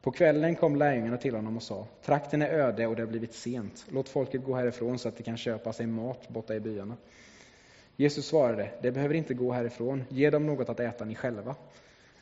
På 0.03 0.12
kvällen 0.12 0.55
kom 0.55 0.75
lärjungarna 0.75 1.17
till 1.17 1.36
honom 1.36 1.57
och 1.57 1.63
sa, 1.63 1.88
trakten 2.05 2.41
är 2.41 2.50
öde 2.50 2.88
och 2.88 2.95
det 2.95 3.01
har 3.01 3.07
blivit 3.07 3.33
sent. 3.33 3.86
Låt 3.89 4.10
folket 4.10 4.43
gå 4.43 4.55
härifrån 4.55 5.00
så 5.00 5.07
att 5.07 5.17
de 5.17 5.24
kan 5.24 5.38
köpa 5.38 5.74
sig 5.74 5.88
mat 5.88 6.29
borta 6.29 6.55
i 6.55 6.60
byarna. 6.60 6.98
Jesus 7.95 8.25
svarade, 8.25 8.69
det 8.81 8.91
behöver 8.91 9.15
inte 9.15 9.33
gå 9.33 9.51
härifrån, 9.51 10.03
ge 10.10 10.29
dem 10.29 10.45
något 10.45 10.69
att 10.69 10.79
äta 10.79 11.05
ni 11.05 11.15
själva. 11.15 11.55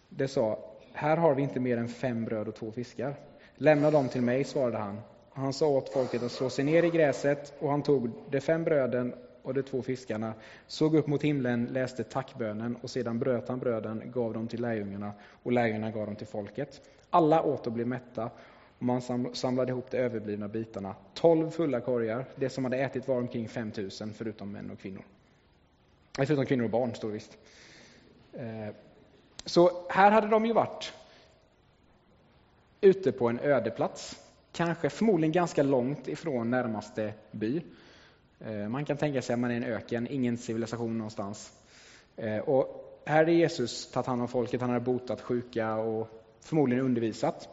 De 0.10 0.28
sa, 0.28 0.60
här 0.94 1.18
har 1.18 1.36
vi 1.36 1.42
inte 1.42 1.60
mer 1.60 1.78
än 1.78 1.88
fem 1.88 2.26
bröd 2.26 2.48
och 2.48 2.56
två 2.56 2.72
fiskar. 2.72 3.16
Lämna 3.56 3.92
dem 3.92 4.10
till 4.10 4.22
mig, 4.22 4.44
svarade 4.44 4.78
han. 4.78 5.02
Han 5.34 5.54
sa 5.54 5.68
åt 5.68 5.94
folket 5.94 6.24
att 6.24 6.32
slå 6.32 6.50
sig 6.50 6.66
ner 6.66 6.84
i 6.84 6.90
gräset 6.90 7.54
och 7.60 7.70
han 7.70 7.84
tog 7.84 8.10
de 8.30 8.42
fem 8.42 8.64
bröden 8.64 9.14
och 9.44 9.54
de 9.54 9.64
två 9.64 9.82
fiskarna, 9.82 10.34
såg 10.68 10.96
upp 10.96 11.08
mot 11.08 11.24
himlen, 11.24 11.66
läste 11.66 12.04
tackbönen 12.04 12.76
och 12.76 12.90
sedan 12.90 13.20
bröt 13.20 13.48
han 13.48 13.60
bröden, 13.60 14.12
gav 14.14 14.34
dem 14.34 14.48
till 14.48 14.62
lärjungarna 14.62 15.14
och 15.44 15.52
lärjungarna 15.52 15.92
gav 15.92 16.06
dem 16.06 16.16
till 16.16 16.28
folket. 16.28 16.82
Alla 17.10 17.44
åt 17.44 17.68
och 17.68 17.74
blev 17.74 17.88
mätta 17.88 18.30
och 18.78 18.86
man 18.86 19.02
samlade 19.34 19.72
ihop 19.72 19.92
de 19.92 19.98
överblivna 19.98 20.48
bitarna. 20.48 20.96
Tolv 21.14 21.50
fulla 21.50 21.82
korgar, 21.82 22.26
det 22.36 22.50
som 22.50 22.64
hade 22.64 22.78
ätit 22.78 23.08
var 23.08 23.18
omkring 23.18 23.50
5000 23.50 24.14
förutom 24.14 24.52
män 24.52 24.72
och 24.72 24.80
kvinnor. 24.80 25.04
Förutom 26.18 26.46
kvinnor 26.46 26.64
och 26.64 26.70
barn, 26.70 26.96
står 26.96 27.08
det 27.08 27.14
visst. 27.14 27.38
Eh, 28.34 28.76
så 29.46 29.86
här 29.90 30.12
hade 30.12 30.28
de 30.28 30.46
ju 30.46 30.54
varit 30.54 30.94
ute 32.82 33.12
på 33.12 33.30
en 33.30 33.40
ödeplats. 33.40 34.20
Kanske 34.52 34.90
förmodligen 34.90 35.32
ganska 35.32 35.64
långt 35.64 36.08
ifrån 36.08 36.50
närmaste 36.50 37.14
by. 37.32 37.62
Eh, 38.46 38.70
man 38.70 38.86
kan 38.86 38.98
tänka 38.98 39.22
sig 39.22 39.34
att 39.34 39.40
man 39.40 39.52
är 39.52 39.56
i 39.56 39.58
en 39.58 39.64
öken, 39.64 40.08
ingen 40.08 40.38
civilisation 40.38 40.98
någonstans. 40.98 41.54
Eh, 42.18 42.38
och 42.38 43.02
här 43.06 43.18
hade 43.18 43.32
Jesus 43.32 43.92
tagit 43.92 44.08
hand 44.08 44.22
om 44.22 44.28
folket, 44.28 44.62
han 44.62 44.70
har 44.70 44.80
botat 44.80 45.22
sjuka 45.22 45.76
och 45.76 46.08
förmodligen 46.40 46.86
undervisat. 46.86 47.50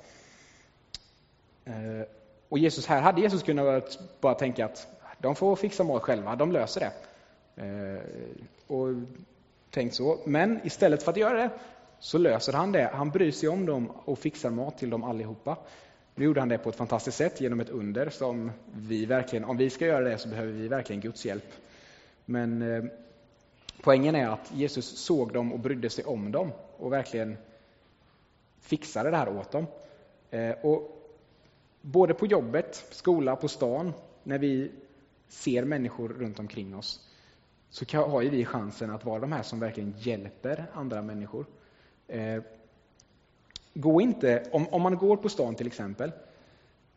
Eh, 1.65 2.09
och 2.49 2.59
Jesus 2.59 2.87
här 2.87 3.01
hade 3.01 3.21
Jesus 3.21 3.43
kunnat 3.43 3.99
bara 4.21 4.35
tänka 4.35 4.65
att 4.65 4.87
de 5.19 5.35
får 5.35 5.57
fixa 5.57 5.85
mat 5.85 6.03
själva, 6.03 6.37
de 6.37 6.53
löser 6.53 6.81
det. 6.81 6.93
Och 8.67 8.89
tänkt 9.71 9.95
så. 9.95 10.21
Men 10.27 10.61
istället 10.65 11.03
för 11.03 11.11
att 11.11 11.17
göra 11.17 11.39
det 11.39 11.51
så 11.99 12.19
löser 12.19 12.53
han 12.53 12.73
det. 12.73 12.91
Han 12.95 13.11
bryr 13.11 13.31
sig 13.31 13.49
om 13.49 13.67
dem 13.67 13.91
och 13.91 14.19
fixar 14.19 14.51
mat 14.51 14.79
till 14.79 14.91
dem 14.91 15.05
allihopa. 15.05 15.57
Nu 16.19 16.25
gjorde 16.25 16.41
han 16.41 16.49
det 16.49 16.59
på 16.59 16.69
ett 16.69 16.77
fantastiskt 16.77 17.17
sätt 17.17 17.41
genom 17.41 17.61
ett 17.61 17.69
under 17.69 18.11
som 18.11 18.51
vi 18.75 19.07
verkligen, 19.07 19.45
om 19.45 19.57
vi 19.57 19.71
ska 19.71 19.87
göra 19.87 20.05
det 20.05 20.19
så 20.19 20.29
behöver 20.29 20.53
vi 20.53 20.69
verkligen 20.69 21.01
Guds 21.01 21.25
hjälp. 21.25 21.53
Men 22.25 22.63
eh, 22.63 22.85
poängen 23.83 24.15
är 24.15 24.29
att 24.29 24.53
Jesus 24.55 24.99
såg 24.99 25.33
dem 25.33 25.53
och 25.53 25.59
brydde 25.59 25.91
sig 25.91 26.05
om 26.05 26.33
dem 26.33 26.53
och 26.77 26.93
verkligen 26.93 27.37
fixade 28.61 29.11
det 29.11 29.17
här 29.17 29.29
åt 29.29 29.51
dem. 29.51 29.67
Eh, 30.31 30.51
och 30.51 31.09
både 31.81 32.15
på 32.15 32.27
jobbet, 32.27 32.87
skola, 32.91 33.37
på 33.37 33.49
stan, 33.49 33.93
när 34.23 34.39
vi 34.39 34.71
ser 35.29 35.65
människor 35.65 36.09
runt 36.09 36.39
omkring 36.39 36.77
oss 36.77 37.09
så 37.71 37.99
har 37.99 38.23
ju 38.23 38.31
vi 38.31 38.45
chansen 38.45 38.91
att 38.91 39.05
vara 39.05 39.21
de 39.21 39.33
här 39.33 39.43
som 39.43 39.61
verkligen 39.61 39.95
hjälper 39.99 40.67
andra 40.73 41.03
människor. 41.03 41.47
Eh, 42.09 42.43
gå 43.75 44.01
inte, 44.01 44.45
om, 44.53 44.69
om 44.69 44.83
man 44.83 44.97
går 44.97 45.17
på 45.17 45.29
stan 45.29 45.55
till 45.55 45.67
exempel, 45.67 46.13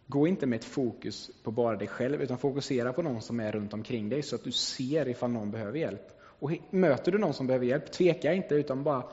gå 0.08 0.28
inte 0.28 0.46
med 0.46 0.60
ett 0.60 0.66
fokus 0.66 1.32
på 1.44 1.52
bara 1.52 1.76
dig 1.76 1.88
själv, 1.88 2.22
utan 2.22 2.38
fokusera 2.38 2.94
på 2.94 3.02
någon 3.02 3.22
som 3.22 3.40
är 3.40 3.52
runt 3.52 3.74
omkring 3.74 4.10
dig 4.10 4.24
så 4.24 4.36
att 4.36 4.44
du 4.44 4.52
ser 4.52 5.08
ifall 5.08 5.32
någon 5.32 5.52
behöver 5.52 5.80
hjälp. 5.80 6.12
Och 6.22 6.52
möter 6.70 7.12
du 7.12 7.18
någon 7.18 7.34
som 7.34 7.48
behöver 7.48 7.66
hjälp, 7.66 7.92
tveka 7.92 8.34
inte 8.34 8.56
utan 8.56 8.84
bara 8.84 9.04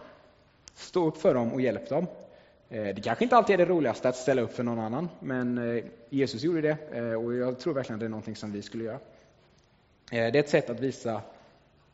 stå 0.75 1.07
upp 1.07 1.17
för 1.17 1.35
dem 1.35 1.53
och 1.53 1.61
hjälp 1.61 1.88
dem. 1.88 2.07
Eh, 2.69 2.95
det 2.95 3.03
kanske 3.05 3.25
inte 3.25 3.37
alltid 3.37 3.55
är 3.55 3.67
det 3.67 3.73
roligaste 3.73 4.09
att 4.09 4.17
ställa 4.17 4.43
upp 4.43 4.53
för 4.53 4.62
någon 4.62 4.79
annan, 4.79 5.09
men 5.21 5.59
eh, 5.59 5.85
Jesus 6.11 6.43
gjorde 6.43 6.61
det 6.61 6.79
eh, 6.93 7.12
och 7.12 7.35
jag 7.35 7.59
tror 7.59 7.75
verkligen 7.75 7.95
att 7.95 8.00
det 8.00 8.07
är 8.07 8.11
någonting 8.11 8.37
som 8.37 8.53
vi 8.53 8.62
skulle 8.62 8.85
göra. 8.85 8.99
Det 10.11 10.17
är 10.17 10.37
ett 10.37 10.49
sätt 10.49 10.71
att 10.71 10.81
visa 10.81 11.23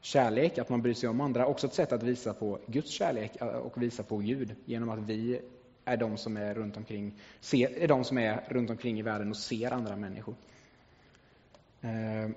kärlek, 0.00 0.58
att 0.58 0.68
man 0.68 0.82
bryr 0.82 0.94
sig 0.94 1.08
om 1.08 1.20
andra, 1.20 1.46
också 1.46 1.66
ett 1.66 1.74
sätt 1.74 1.92
att 1.92 2.02
visa 2.02 2.34
på 2.34 2.58
Guds 2.66 2.90
kärlek 2.90 3.32
och 3.40 3.82
visa 3.82 4.02
på 4.02 4.16
Gud 4.16 4.54
genom 4.64 4.88
att 4.88 4.98
vi 4.98 5.40
är 5.84 5.96
de 5.96 6.16
som 6.16 6.36
är 6.36 6.54
runt 6.54 6.76
omkring, 6.76 7.12
ser, 7.40 7.78
är 7.78 7.88
de 7.88 8.04
som 8.04 8.18
är 8.18 8.44
runt 8.48 8.70
omkring 8.70 8.98
i 8.98 9.02
världen 9.02 9.30
och 9.30 9.36
ser 9.36 9.70
andra 9.70 9.96
människor. 9.96 10.34
Eh, 11.80 12.30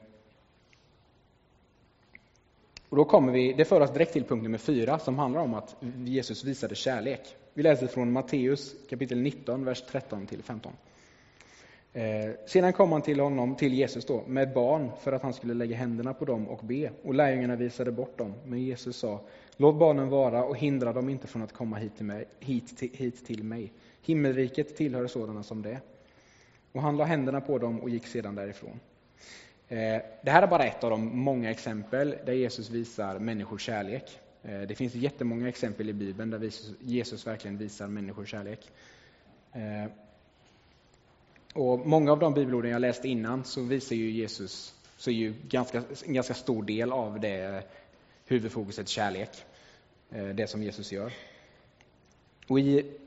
och 2.90 2.98
då 2.98 3.06
kommer 3.06 3.34
vi, 3.34 3.54
det 3.54 3.66
för 3.66 3.82
oss 3.82 3.94
direkt 3.94 4.14
till 4.14 4.24
punkt 4.24 4.44
nummer 4.44 4.58
fyra 4.58 5.00
som 5.00 5.20
handlar 5.20 5.42
om 5.42 5.54
att 5.54 5.76
Jesus 6.06 6.44
visade 6.44 6.76
kärlek. 6.76 7.36
Vi 7.54 7.64
läser 7.64 7.88
från 7.88 8.12
Matteus 8.12 8.76
kapitel 8.90 9.22
19, 9.22 9.66
vers 9.66 9.84
13 9.92 10.28
till 10.28 10.44
15. 10.44 10.74
Eh, 11.94 12.32
sedan 12.46 12.74
kom 12.74 12.92
han 12.92 13.02
till 13.02 13.20
honom, 13.20 13.56
till 13.56 13.74
Jesus 13.74 14.06
då, 14.06 14.24
med 14.28 14.54
barn 14.54 14.92
för 15.02 15.12
att 15.12 15.22
han 15.22 15.34
skulle 15.34 15.54
lägga 15.54 15.78
händerna 15.78 16.14
på 16.14 16.26
dem 16.26 16.48
och 16.48 16.66
be. 16.66 16.92
Och 17.04 17.14
lärjungarna 17.14 17.56
visade 17.56 17.92
bort 17.92 18.18
dem. 18.18 18.34
Men 18.46 18.60
Jesus 18.60 18.98
sa, 18.98 19.22
låt 19.58 19.76
barnen 19.76 20.10
vara 20.10 20.44
och 20.44 20.58
hindra 20.58 20.94
dem 20.94 21.10
inte 21.10 21.28
från 21.28 21.42
att 21.42 21.54
komma 21.54 21.78
hit 21.78 21.96
till 21.96 22.06
mig. 22.06 22.26
Hit 22.40 22.78
till, 22.78 22.90
hit 22.94 23.26
till 23.26 23.44
mig. 23.44 23.74
Himmelriket 24.02 24.78
tillhör 24.78 25.08
sådana 25.08 25.44
som 25.44 25.62
det. 25.62 25.82
Och 26.72 26.82
han 26.82 26.98
la 26.98 27.06
händerna 27.06 27.42
på 27.42 27.58
dem 27.58 27.82
och 27.82 27.90
gick 27.90 28.08
sedan 28.08 28.36
därifrån. 28.36 28.80
Eh, 29.68 30.02
det 30.22 30.32
här 30.32 30.44
är 30.44 30.48
bara 30.48 30.66
ett 30.66 30.84
av 30.84 30.90
de 30.90 31.18
många 31.20 31.52
exempel 31.52 32.16
där 32.26 32.34
Jesus 32.34 32.70
visar 32.70 33.20
människors 33.20 33.62
kärlek. 33.62 34.20
Eh, 34.44 34.62
det 34.62 34.76
finns 34.76 34.96
jättemånga 34.96 35.50
exempel 35.50 35.90
i 35.90 35.94
Bibeln 35.94 36.30
där 36.30 36.52
Jesus 36.80 37.28
verkligen 37.28 37.58
visar 37.58 37.88
människors 37.88 38.32
kärlek. 38.32 38.72
Eh, 39.54 39.92
och 41.54 41.88
många 41.88 42.12
av 42.12 42.20
de 42.20 42.34
bibelorden 42.34 42.72
jag 42.72 42.82
läste 42.82 43.08
innan 43.08 43.44
så 43.44 43.62
visar 43.62 43.96
ju 43.96 44.10
Jesus, 44.12 44.76
så 44.98 45.10
är 45.10 45.14
ju 45.14 45.34
ganska, 45.50 45.84
en 46.06 46.14
ganska 46.14 46.34
stor 46.34 46.64
del 46.64 46.92
av 46.92 47.20
det 47.20 47.64
huvudfokuset 48.28 48.88
kärlek. 48.88 49.46
Eh, 50.10 50.28
det 50.28 50.48
som 50.48 50.64
Jesus 50.64 50.92
gör. 50.92 51.14
Och 52.48 52.60
i 52.60 52.98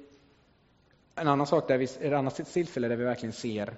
en 1.15 1.29
annan 1.29 1.47
sak, 1.47 1.69
där 1.69 1.79
vi, 1.79 1.85
ett 1.85 2.13
annat 2.13 2.53
tillfälle 2.53 2.89
där 2.89 2.97
vi 2.97 3.05
verkligen 3.05 3.33
ser 3.33 3.75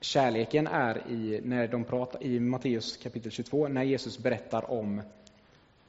kärleken 0.00 0.66
är 0.66 1.10
i, 1.10 1.40
när 1.44 1.68
de 1.68 1.84
pratar, 1.84 2.22
i 2.22 2.40
Matteus 2.40 2.96
kapitel 2.96 3.32
22, 3.32 3.68
när 3.68 3.82
Jesus 3.82 4.18
berättar 4.18 4.70
om 4.70 5.02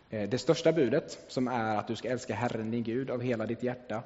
eh, 0.10 0.30
det 0.30 0.38
största 0.38 0.72
budet, 0.72 1.20
som 1.28 1.48
är 1.48 1.76
att 1.76 1.88
du 1.88 1.96
ska 1.96 2.10
älska 2.10 2.36
Herren 2.36 2.72
din 2.72 2.84
Gud 2.84 3.10
av 3.10 3.22
hela 3.22 3.46
ditt 3.46 3.64
hjärta, 3.64 4.04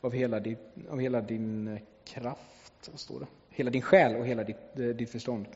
av 0.00 0.12
hela 0.12 0.40
din, 0.40 0.56
av 0.90 1.00
hela 1.00 1.20
din 1.20 1.78
kraft, 2.04 2.88
vad 2.90 3.00
står 3.00 3.20
det? 3.20 3.26
Hela 3.50 3.70
din 3.70 3.82
själ 3.82 4.16
och 4.16 4.26
hela 4.26 4.44
ditt, 4.44 4.78
eh, 4.78 4.86
ditt 4.86 5.10
förstånd. 5.10 5.46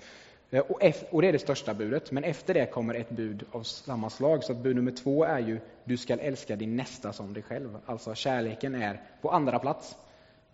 Eh, 0.50 0.60
och, 0.60 0.80
och 1.10 1.22
det 1.22 1.28
är 1.28 1.32
det 1.32 1.38
största 1.38 1.74
budet, 1.74 2.12
men 2.12 2.24
efter 2.24 2.54
det 2.54 2.66
kommer 2.66 2.94
ett 2.94 3.10
bud 3.10 3.44
av 3.52 3.62
samma 3.62 4.10
slag. 4.10 4.44
Så 4.44 4.52
att 4.52 4.58
bud 4.58 4.76
nummer 4.76 4.92
två 4.92 5.24
är 5.24 5.38
ju, 5.38 5.60
du 5.84 5.96
ska 5.96 6.14
älska 6.14 6.56
din 6.56 6.76
nästa 6.76 7.12
som 7.12 7.32
dig 7.32 7.42
själv. 7.42 7.78
Alltså 7.86 8.14
kärleken 8.14 8.74
är 8.74 9.02
på 9.22 9.30
andra 9.30 9.58
plats. 9.58 9.96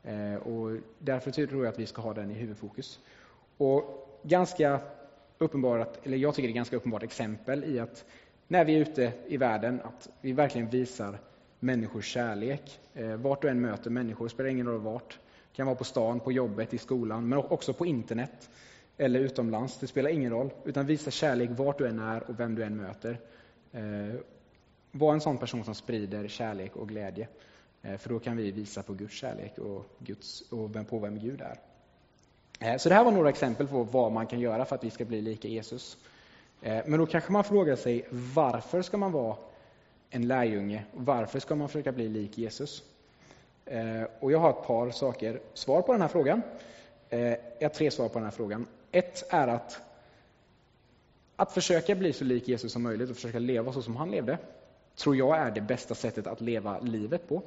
Eh, 0.03 0.35
och 0.35 0.79
därför 0.99 1.31
tror 1.31 1.65
jag 1.65 1.73
att 1.73 1.79
vi 1.79 1.87
ska 1.87 2.03
ha 2.03 2.15
den 2.15 2.31
i 2.31 2.35
huvudfokus. 2.35 2.99
Och 3.57 4.09
ganska 4.23 4.81
uppenbart, 5.39 6.07
eller 6.07 6.17
jag 6.17 6.35
tycker 6.35 6.49
det 6.49 6.53
är 6.53 6.55
ganska 6.55 6.77
uppenbart 6.77 7.03
exempel 7.03 7.65
i 7.65 7.79
att 7.79 8.05
när 8.49 8.65
vi 8.65 8.75
är 8.75 8.81
ute 8.81 9.13
i 9.27 9.37
världen, 9.37 9.81
att 9.85 10.09
vi 10.21 10.33
verkligen 10.33 10.71
visar 10.71 11.19
människors 11.61 12.07
kärlek. 12.07 12.81
Eh, 12.95 13.17
vart 13.17 13.43
du 13.43 13.49
än 13.49 13.61
möter 13.61 13.91
människor, 13.91 14.29
spelar 14.29 14.51
ingen 14.51 14.67
roll 14.67 14.81
vart, 14.81 15.19
det 15.51 15.57
kan 15.57 15.67
vara 15.67 15.77
på 15.77 15.85
stan, 15.85 16.21
på 16.21 16.33
jobbet, 16.33 16.75
i 16.75 16.79
skolan, 16.79 17.29
men 17.29 17.39
också 17.39 17.73
på 17.73 17.87
internet 17.87 18.51
eller 18.97 19.21
utomlands. 19.21 19.79
Det 19.79 19.87
spelar 19.87 20.11
ingen 20.11 20.31
roll. 20.31 20.51
Utan 20.65 20.87
visa 20.87 21.11
kärlek 21.11 21.51
vart 21.53 21.79
du 21.79 21.89
än 21.89 21.99
är 21.99 22.31
och 22.31 22.41
vem 22.41 22.55
du 22.55 22.63
än 22.63 22.77
möter. 22.77 23.21
Eh, 23.73 24.15
var 24.91 25.13
en 25.13 25.21
sån 25.21 25.39
person 25.39 25.65
som 25.65 25.75
sprider 25.75 26.29
kärlek 26.29 26.77
och 26.77 26.89
glädje. 26.89 27.29
Eh, 27.83 27.97
för 27.97 28.09
då 28.09 28.19
kan 28.19 28.37
vi 28.37 28.51
visa 28.51 28.83
på 28.83 28.93
Guds 28.93 29.15
kärlek 29.15 29.59
och, 29.59 29.87
Guds, 29.99 30.41
och 30.41 30.89
på 30.89 30.99
vem 30.99 31.19
Gud 31.19 31.41
är. 31.41 31.59
Eh, 32.61 32.77
så 32.77 32.89
det 32.89 32.95
här 32.95 33.05
var 33.05 33.13
några 33.13 33.29
exempel 33.29 33.67
på 33.67 33.83
vad 33.83 34.13
man 34.13 34.27
kan 34.27 34.41
göra 34.41 34.65
för 34.65 34.75
att 34.75 34.85
vi 34.85 34.91
ska 34.91 35.05
bli 35.05 35.21
lika 35.21 35.49
Jesus. 35.49 35.97
Men 36.61 36.99
då 36.99 37.07
kanske 37.07 37.33
man 37.33 37.45
frågar 37.45 37.77
sig 37.77 38.07
varför 38.11 38.83
ska 38.83 38.97
man 38.97 39.13
vara 39.13 39.37
en 40.11 40.29
lärjunge? 40.29 40.85
Varför 40.93 41.39
ska 41.39 41.55
man 41.55 41.69
försöka 41.69 41.93
bli 41.93 42.09
lik 42.09 42.39
Jesus? 42.39 42.83
Och 44.21 44.33
jag 44.33 44.39
har 44.39 44.51
ett 44.51 44.67
par 44.67 44.91
saker, 44.91 45.41
svar 45.55 45.83
på 45.83 45.93
den 45.93 46.01
här 46.01 46.09
frågan. 46.09 46.43
Jag 47.11 47.39
har 47.61 47.69
tre 47.69 47.91
svar 47.91 48.09
på 48.09 48.19
den 48.19 48.25
här 48.25 48.31
frågan. 48.31 48.67
Ett 48.95 49.25
är 49.31 49.49
att, 49.49 49.81
att 51.37 51.53
försöka 51.53 51.95
bli 51.95 52.13
så 52.13 52.25
lik 52.25 52.49
Jesus 52.49 52.73
som 52.73 52.83
möjligt 52.83 53.11
och 53.11 53.17
försöka 53.17 53.39
leva 53.39 53.73
så 53.73 53.83
som 53.83 53.97
han 53.97 54.11
levde, 54.11 54.39
tror 54.97 55.17
jag 55.17 55.39
är 55.39 55.51
det 55.51 55.61
bästa 55.61 55.95
sättet 55.95 56.27
att 56.27 56.41
leva 56.41 56.81
livet 56.81 57.29
på. 57.29 57.43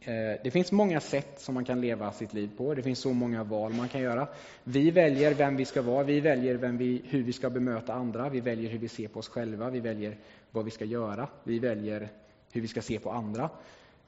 Eh, 0.00 0.40
det 0.44 0.50
finns 0.50 0.72
många 0.72 1.00
sätt 1.00 1.40
som 1.40 1.54
man 1.54 1.64
kan 1.64 1.80
leva 1.80 2.12
sitt 2.12 2.34
liv 2.34 2.50
på. 2.56 2.74
Det 2.74 2.82
finns 2.82 2.98
så 2.98 3.12
många 3.12 3.44
val 3.44 3.72
man 3.72 3.88
kan 3.88 4.00
göra. 4.00 4.28
Vi 4.64 4.90
väljer 4.90 5.34
vem 5.34 5.56
vi 5.56 5.64
ska 5.64 5.82
vara, 5.82 6.02
vi 6.02 6.20
väljer 6.20 6.54
vem 6.54 6.78
vi, 6.78 7.02
hur 7.04 7.22
vi 7.22 7.32
ska 7.32 7.50
bemöta 7.50 7.94
andra, 7.94 8.28
vi 8.28 8.40
väljer 8.40 8.70
hur 8.70 8.78
vi 8.78 8.88
ser 8.88 9.08
på 9.08 9.18
oss 9.18 9.28
själva, 9.28 9.70
vi 9.70 9.80
väljer 9.80 10.16
vad 10.50 10.64
vi 10.64 10.70
ska 10.70 10.84
göra, 10.84 11.28
vi 11.44 11.58
väljer 11.58 12.08
hur 12.52 12.60
vi 12.60 12.68
ska 12.68 12.82
se 12.82 12.98
på 12.98 13.10
andra. 13.10 13.50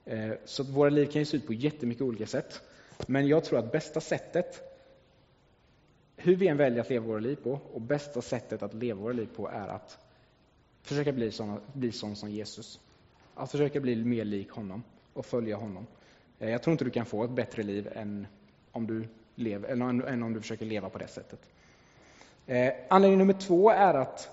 Eh, 0.05 0.31
så 0.45 0.63
våra 0.63 0.91
liv 0.91 1.07
kan 1.07 1.23
ju 1.23 1.27
se 1.27 1.37
ut 1.37 1.47
på 1.47 1.53
jättemycket 1.53 2.03
olika 2.03 2.27
sätt. 2.27 2.63
Men 3.07 3.29
jag 3.29 3.45
tror 3.45 3.59
att 3.59 3.73
bästa 3.73 4.01
sättet, 4.01 4.68
hur 6.21 6.37
vi 6.37 6.49
än 6.49 6.57
väljer 6.57 6.81
att 6.81 6.91
leva 6.91 7.07
våra 7.07 7.21
liv 7.21 7.37
på, 7.37 7.61
och 7.73 7.81
bästa 7.81 8.23
sättet 8.23 8.63
att 8.63 8.75
leva 8.75 9.01
våra 9.01 9.13
liv 9.13 9.29
på 9.37 9.49
är 9.49 9.69
att 9.69 9.99
försöka 10.83 11.13
bli 11.13 11.31
sån, 11.31 11.61
bli 11.73 11.93
sån 11.93 12.17
som 12.17 12.31
Jesus. 12.31 12.81
Att 13.35 13.51
försöka 13.51 13.81
bli 13.81 14.05
mer 14.05 14.25
lik 14.25 14.51
honom 14.51 14.83
och 15.13 15.27
följa 15.27 15.57
honom. 15.57 15.87
Eh, 16.39 16.51
jag 16.51 16.63
tror 16.63 16.73
inte 16.73 16.85
du 16.85 16.91
kan 16.91 17.07
få 17.07 17.25
ett 17.25 17.31
bättre 17.31 17.63
liv 17.63 17.89
än 17.95 18.27
om 18.73 18.87
du, 18.87 19.09
lever, 19.35 19.69
än 20.09 20.23
om 20.23 20.33
du 20.33 20.41
försöker 20.41 20.67
leva 20.67 20.89
på 20.89 20.99
det 20.99 21.09
sättet. 21.09 21.41
Eh, 22.47 22.73
anledning 22.89 23.19
nummer 23.19 23.33
två 23.33 23.71
är 23.71 23.95
att, 23.95 24.31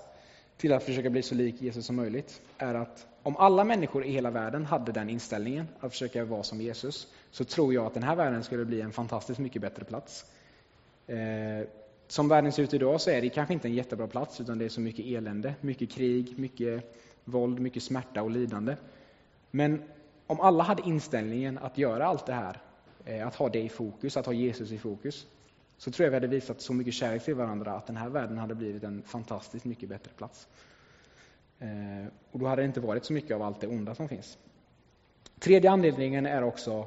till 0.56 0.72
att 0.72 0.82
försöka 0.82 1.10
bli 1.10 1.22
så 1.22 1.34
lik 1.34 1.62
Jesus 1.62 1.86
som 1.86 1.96
möjligt, 1.96 2.42
är 2.58 2.74
att 2.74 3.06
om 3.22 3.36
alla 3.36 3.64
människor 3.64 4.04
i 4.04 4.10
hela 4.10 4.30
världen 4.30 4.64
hade 4.64 4.92
den 4.92 5.10
inställningen, 5.10 5.68
att 5.80 5.92
försöka 5.92 6.24
vara 6.24 6.42
som 6.42 6.60
Jesus, 6.60 7.12
så 7.30 7.44
tror 7.44 7.74
jag 7.74 7.86
att 7.86 7.94
den 7.94 8.02
här 8.02 8.16
världen 8.16 8.44
skulle 8.44 8.64
bli 8.64 8.80
en 8.80 8.92
fantastiskt 8.92 9.40
mycket 9.40 9.62
bättre 9.62 9.84
plats. 9.84 10.26
Eh, 11.06 11.66
som 12.08 12.28
världen 12.28 12.52
ser 12.52 12.62
ut 12.62 12.74
idag 12.74 13.00
så 13.00 13.10
är 13.10 13.20
det 13.20 13.28
kanske 13.28 13.54
inte 13.54 13.68
en 13.68 13.74
jättebra 13.74 14.06
plats, 14.06 14.40
utan 14.40 14.58
det 14.58 14.64
är 14.64 14.68
så 14.68 14.80
mycket 14.80 15.06
elände, 15.06 15.54
mycket 15.60 15.90
krig, 15.90 16.38
mycket 16.38 16.96
våld, 17.24 17.60
mycket 17.60 17.82
smärta 17.82 18.22
och 18.22 18.30
lidande. 18.30 18.76
Men 19.50 19.82
om 20.26 20.40
alla 20.40 20.64
hade 20.64 20.82
inställningen 20.82 21.58
att 21.58 21.78
göra 21.78 22.06
allt 22.06 22.26
det 22.26 22.32
här, 22.32 22.60
eh, 23.04 23.26
att 23.26 23.34
ha 23.34 23.48
det 23.48 23.62
i 23.62 23.68
fokus, 23.68 24.16
att 24.16 24.26
ha 24.26 24.32
Jesus 24.32 24.72
i 24.72 24.78
fokus, 24.78 25.26
så 25.78 25.90
tror 25.90 26.04
jag 26.04 26.10
vi 26.10 26.16
hade 26.16 26.26
visat 26.26 26.60
så 26.60 26.72
mycket 26.72 26.94
kärlek 26.94 27.24
till 27.24 27.34
varandra 27.34 27.72
att 27.72 27.86
den 27.86 27.96
här 27.96 28.08
världen 28.08 28.38
hade 28.38 28.54
blivit 28.54 28.82
en 28.82 29.02
fantastiskt 29.02 29.64
mycket 29.64 29.88
bättre 29.88 30.10
plats. 30.16 30.48
Eh, 31.58 32.06
och 32.30 32.38
då 32.38 32.46
hade 32.46 32.62
det 32.62 32.66
inte 32.66 32.80
varit 32.80 33.04
så 33.04 33.12
mycket 33.12 33.34
av 33.34 33.42
allt 33.42 33.60
det 33.60 33.66
onda 33.66 33.94
som 33.94 34.08
finns. 34.08 34.38
Tredje 35.38 35.70
anledningen 35.70 36.26
är 36.26 36.42
också 36.42 36.86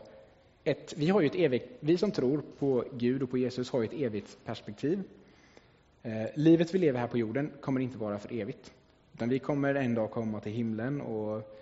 ett, 0.69 0.93
vi, 0.97 1.09
har 1.09 1.21
ju 1.21 1.27
ett 1.27 1.35
evigt, 1.35 1.77
vi 1.79 1.97
som 1.97 2.11
tror 2.11 2.43
på 2.59 2.83
Gud 2.93 3.23
och 3.23 3.29
på 3.29 3.38
Jesus 3.38 3.71
har 3.71 3.81
ju 3.81 3.88
ett 3.88 3.93
evigt 3.93 4.38
perspektiv. 4.45 5.03
Eh, 6.03 6.27
livet 6.35 6.73
vi 6.73 6.79
lever 6.79 6.99
här 6.99 7.07
på 7.07 7.17
jorden 7.17 7.51
kommer 7.61 7.81
inte 7.81 7.97
vara 7.97 8.19
för 8.19 8.33
evigt. 8.33 8.73
Utan 9.13 9.29
vi 9.29 9.39
kommer 9.39 9.75
en 9.75 9.95
dag 9.95 10.11
komma 10.11 10.39
till 10.39 10.51
himlen 10.51 11.01
och 11.01 11.59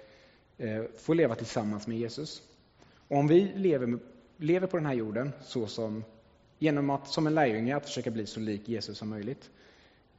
Eh, 0.59 0.83
få 0.97 1.13
leva 1.13 1.35
tillsammans 1.35 1.87
med 1.87 1.97
Jesus. 1.97 2.41
Och 3.07 3.17
om 3.17 3.27
vi 3.27 3.51
lever, 3.55 3.99
lever 4.37 4.67
på 4.67 4.77
den 4.77 4.85
här 4.85 4.93
jorden 4.93 5.33
så 5.41 5.67
som, 5.67 6.03
genom 6.59 6.89
att 6.89 7.07
som 7.07 7.27
en 7.27 7.35
lärjunge 7.35 7.75
att 7.75 7.85
försöka 7.85 8.11
bli 8.11 8.25
så 8.25 8.39
lik 8.39 8.69
Jesus 8.69 8.97
som 8.97 9.09
möjligt, 9.09 9.49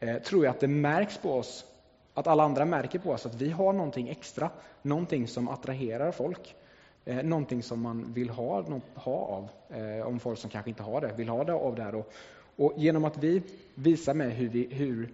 eh, 0.00 0.22
tror 0.22 0.44
jag 0.44 0.50
att 0.50 0.60
det 0.60 0.68
märks 0.68 1.18
på 1.18 1.32
oss, 1.32 1.64
att 2.14 2.26
alla 2.26 2.42
andra 2.42 2.64
märker 2.64 2.98
på 2.98 3.10
oss 3.10 3.26
att 3.26 3.34
vi 3.34 3.50
har 3.50 3.72
någonting 3.72 4.08
extra, 4.08 4.50
någonting 4.82 5.28
som 5.28 5.48
attraherar 5.48 6.12
folk. 6.12 6.54
Eh, 7.08 7.22
någonting 7.22 7.62
som 7.62 7.80
man 7.80 8.12
vill 8.12 8.30
ha, 8.30 8.64
ha 8.94 9.12
av, 9.12 9.48
eh, 9.78 10.06
om 10.06 10.20
folk 10.20 10.38
som 10.38 10.50
kanske 10.50 10.70
inte 10.70 10.82
har 10.82 11.00
det, 11.00 11.12
vill 11.16 11.28
ha 11.28 11.44
det 11.44 11.52
av 11.52 11.74
det 11.74 11.82
här. 11.82 11.94
Och, 11.94 12.12
och 12.56 12.74
genom 12.76 13.04
att 13.04 13.18
vi 13.18 13.42
visar 13.74 14.14
med 14.14 14.32
hur, 14.32 14.48
vi, 14.48 14.66
hur 14.70 15.08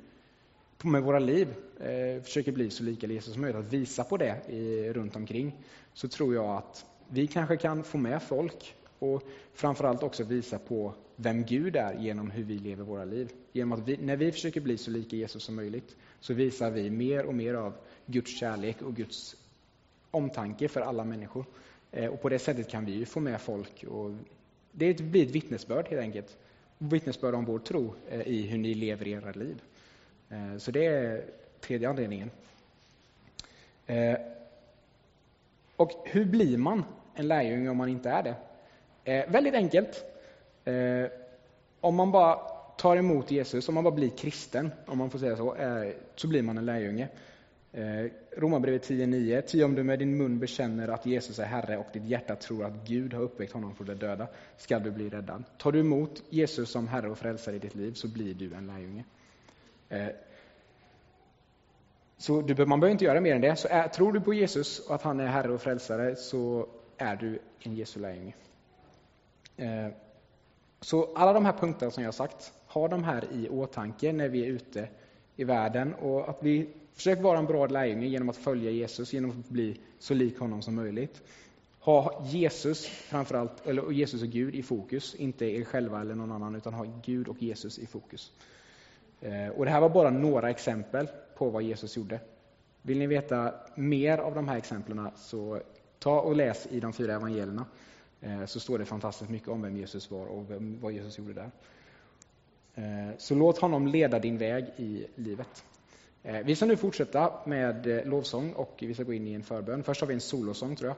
med 0.82 1.02
våra 1.02 1.18
liv 1.18 1.48
eh, 1.80 2.22
försöker 2.22 2.52
bli 2.52 2.70
så 2.70 2.82
lika 2.82 3.06
Jesus 3.06 3.32
som 3.32 3.42
möjligt, 3.42 3.60
att 3.60 3.72
visa 3.72 4.04
på 4.04 4.16
det 4.16 4.40
i, 4.48 4.92
runt 4.92 5.16
omkring, 5.16 5.64
så 5.92 6.08
tror 6.08 6.34
jag 6.34 6.56
att 6.56 6.84
vi 7.08 7.26
kanske 7.26 7.56
kan 7.56 7.84
få 7.84 7.98
med 7.98 8.22
folk 8.22 8.74
och 8.98 9.22
framförallt 9.52 10.02
också 10.02 10.24
visa 10.24 10.58
på 10.58 10.94
vem 11.16 11.44
Gud 11.44 11.76
är 11.76 11.98
genom 11.98 12.30
hur 12.30 12.44
vi 12.44 12.58
lever 12.58 12.84
våra 12.84 13.04
liv. 13.04 13.32
Genom 13.52 13.72
att 13.72 13.88
vi, 13.88 13.96
när 13.96 14.16
vi 14.16 14.32
försöker 14.32 14.60
bli 14.60 14.78
så 14.78 14.90
lika 14.90 15.16
Jesus 15.16 15.44
som 15.44 15.54
möjligt 15.54 15.96
så 16.20 16.34
visar 16.34 16.70
vi 16.70 16.90
mer 16.90 17.24
och 17.24 17.34
mer 17.34 17.54
av 17.54 17.74
Guds 18.06 18.38
kärlek 18.38 18.82
och 18.82 18.94
Guds 18.94 19.36
omtanke 20.10 20.68
för 20.68 20.80
alla 20.80 21.04
människor. 21.04 21.44
Eh, 21.94 22.06
och 22.06 22.22
på 22.22 22.28
det 22.28 22.38
sättet 22.38 22.68
kan 22.68 22.84
vi 22.84 23.06
få 23.06 23.20
med 23.20 23.40
folk. 23.40 23.84
Och 23.84 24.10
det 24.72 25.00
blir 25.00 25.26
ett 25.26 25.30
vittnesbörd 25.30 25.88
helt 25.88 26.02
enkelt. 26.02 26.36
Vittnesbörd 26.78 27.34
om 27.34 27.44
vår 27.44 27.58
tro 27.58 27.94
eh, 28.10 28.20
i 28.20 28.42
hur 28.42 28.58
ni 28.58 28.74
lever 28.74 29.08
era 29.08 29.32
liv. 29.32 29.62
Eh, 30.28 30.58
så 30.58 30.70
det 30.70 30.86
är 30.86 31.24
tredje 31.60 31.88
anledningen. 31.88 32.30
Och 35.76 35.90
hur 36.04 36.24
blir 36.24 36.56
man 36.56 36.84
en 37.14 37.28
lärjunge 37.28 37.68
om 37.70 37.76
man 37.76 37.88
inte 37.88 38.10
är 38.10 38.22
det? 38.22 38.36
Väldigt 39.28 39.54
enkelt. 39.54 40.04
Om 41.80 41.94
man 41.94 42.12
bara 42.12 42.34
tar 42.76 42.96
emot 42.96 43.30
Jesus, 43.30 43.68
om 43.68 43.74
man 43.74 43.84
bara 43.84 43.94
blir 43.94 44.08
kristen, 44.08 44.70
om 44.86 44.98
man 44.98 45.10
får 45.10 45.18
säga 45.18 45.36
så, 45.36 45.56
så 46.14 46.28
blir 46.28 46.42
man 46.42 46.58
en 46.58 46.66
lärjunge. 46.66 47.08
Eh, 47.76 48.10
Romarbrevet 48.36 48.90
10.9. 48.90 49.40
Ty 49.40 49.64
om 49.64 49.74
du 49.74 49.82
med 49.82 49.98
din 49.98 50.16
mun 50.16 50.38
bekänner 50.38 50.88
att 50.88 51.06
Jesus 51.06 51.38
är 51.38 51.44
Herre 51.44 51.76
och 51.76 51.86
ditt 51.92 52.04
hjärta 52.04 52.36
tror 52.36 52.64
att 52.64 52.88
Gud 52.88 53.14
har 53.14 53.22
uppväckt 53.22 53.52
honom 53.52 53.74
från 53.74 53.86
de 53.86 53.94
döda, 53.94 54.28
skall 54.56 54.82
du 54.82 54.90
bli 54.90 55.08
räddad. 55.08 55.44
Tar 55.58 55.72
du 55.72 55.80
emot 55.80 56.22
Jesus 56.30 56.70
som 56.70 56.88
Herre 56.88 57.10
och 57.10 57.18
Frälsare 57.18 57.56
i 57.56 57.58
ditt 57.58 57.74
liv, 57.74 57.92
så 57.92 58.08
blir 58.08 58.34
du 58.34 58.54
en 58.54 58.66
lärjunge. 58.66 59.04
Eh, 59.88 60.08
så 62.16 62.40
du, 62.40 62.66
man 62.66 62.80
behöver 62.80 62.92
inte 62.92 63.04
göra 63.04 63.20
mer 63.20 63.34
än 63.34 63.40
det. 63.40 63.56
Så 63.56 63.68
är, 63.68 63.88
tror 63.88 64.12
du 64.12 64.20
på 64.20 64.34
Jesus 64.34 64.78
och 64.78 64.94
att 64.94 65.02
han 65.02 65.20
är 65.20 65.26
Herre 65.26 65.52
och 65.52 65.62
Frälsare 65.62 66.16
så 66.16 66.68
är 66.96 67.16
du 67.16 67.38
en 67.60 67.74
Jesu 67.74 68.00
lärjunge. 68.00 68.34
Eh, 69.56 69.88
så 70.80 71.14
alla 71.14 71.32
de 71.32 71.44
här 71.44 71.52
punkterna 71.52 71.90
som 71.90 72.02
jag 72.02 72.08
har 72.08 72.12
sagt, 72.12 72.52
ha 72.66 72.88
de 72.88 73.04
här 73.04 73.24
i 73.32 73.48
åtanke 73.48 74.12
när 74.12 74.28
vi 74.28 74.42
är 74.42 74.46
ute 74.46 74.88
i 75.36 75.44
världen 75.44 75.94
och 75.94 76.28
att 76.28 76.38
vi 76.40 76.68
försöker 76.94 77.22
vara 77.22 77.38
en 77.38 77.46
bra 77.46 77.66
lärjunge 77.66 78.06
genom 78.06 78.28
att 78.28 78.36
följa 78.36 78.70
Jesus, 78.70 79.12
genom 79.12 79.30
att 79.30 79.48
bli 79.48 79.80
så 79.98 80.14
lik 80.14 80.38
honom 80.38 80.62
som 80.62 80.74
möjligt. 80.74 81.22
Ha 81.80 82.24
Jesus 82.24 82.86
framförallt, 82.86 83.66
eller 83.66 83.92
Jesus 83.92 84.22
och 84.22 84.28
Gud 84.28 84.54
i 84.54 84.62
fokus, 84.62 85.14
inte 85.14 85.44
er 85.44 85.64
själva 85.64 86.00
eller 86.00 86.14
någon 86.14 86.32
annan, 86.32 86.54
utan 86.54 86.74
ha 86.74 86.86
Gud 87.04 87.28
och 87.28 87.42
Jesus 87.42 87.78
i 87.78 87.86
fokus. 87.86 88.32
Eh, 89.20 89.48
och 89.48 89.64
det 89.64 89.70
här 89.70 89.80
var 89.80 89.88
bara 89.88 90.10
några 90.10 90.50
exempel 90.50 91.08
på 91.36 91.50
vad 91.50 91.62
Jesus 91.62 91.96
gjorde. 91.96 92.20
Vill 92.82 92.98
ni 92.98 93.06
veta 93.06 93.54
mer 93.74 94.18
av 94.18 94.34
de 94.34 94.48
här 94.48 94.56
exemplen 94.56 95.08
så 95.16 95.60
ta 95.98 96.20
och 96.20 96.36
läs 96.36 96.66
i 96.66 96.80
de 96.80 96.92
fyra 96.92 97.14
evangelierna. 97.14 97.66
Eh, 98.20 98.44
så 98.44 98.60
står 98.60 98.78
det 98.78 98.84
fantastiskt 98.84 99.30
mycket 99.30 99.48
om 99.48 99.62
vem 99.62 99.76
Jesus 99.76 100.10
var 100.10 100.26
och 100.26 100.44
vad 100.80 100.92
Jesus 100.92 101.18
gjorde 101.18 101.32
där. 101.32 101.50
Eh, 102.74 103.16
så 103.18 103.34
låt 103.34 103.58
honom 103.58 103.86
leda 103.86 104.18
din 104.18 104.38
väg 104.38 104.64
i 104.76 105.06
livet. 105.14 105.64
Eh, 106.22 106.38
vi 106.44 106.56
ska 106.56 106.66
nu 106.66 106.76
fortsätta 106.76 107.32
med 107.46 107.86
eh, 107.86 108.06
lovsång 108.06 108.52
och 108.52 108.76
vi 108.78 108.94
ska 108.94 109.02
gå 109.02 109.12
in 109.12 109.26
i 109.26 109.32
en 109.32 109.42
förbön. 109.42 109.82
Först 109.82 110.00
har 110.00 110.08
vi 110.08 110.14
en 110.14 110.20
solosång 110.20 110.76
tror 110.76 110.88
jag. 110.88 110.96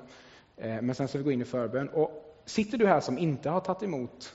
Men 0.84 0.94
sen 0.94 1.08
ska 1.08 1.18
vi 1.18 1.24
gå 1.24 1.32
in 1.32 1.42
i 1.42 1.44
förbön. 1.44 1.88
Och 1.88 2.42
sitter 2.44 2.78
du 2.78 2.86
här 2.86 3.00
som 3.00 3.18
inte 3.18 3.50
har 3.50 3.60
tagit 3.60 3.82
emot 3.82 4.34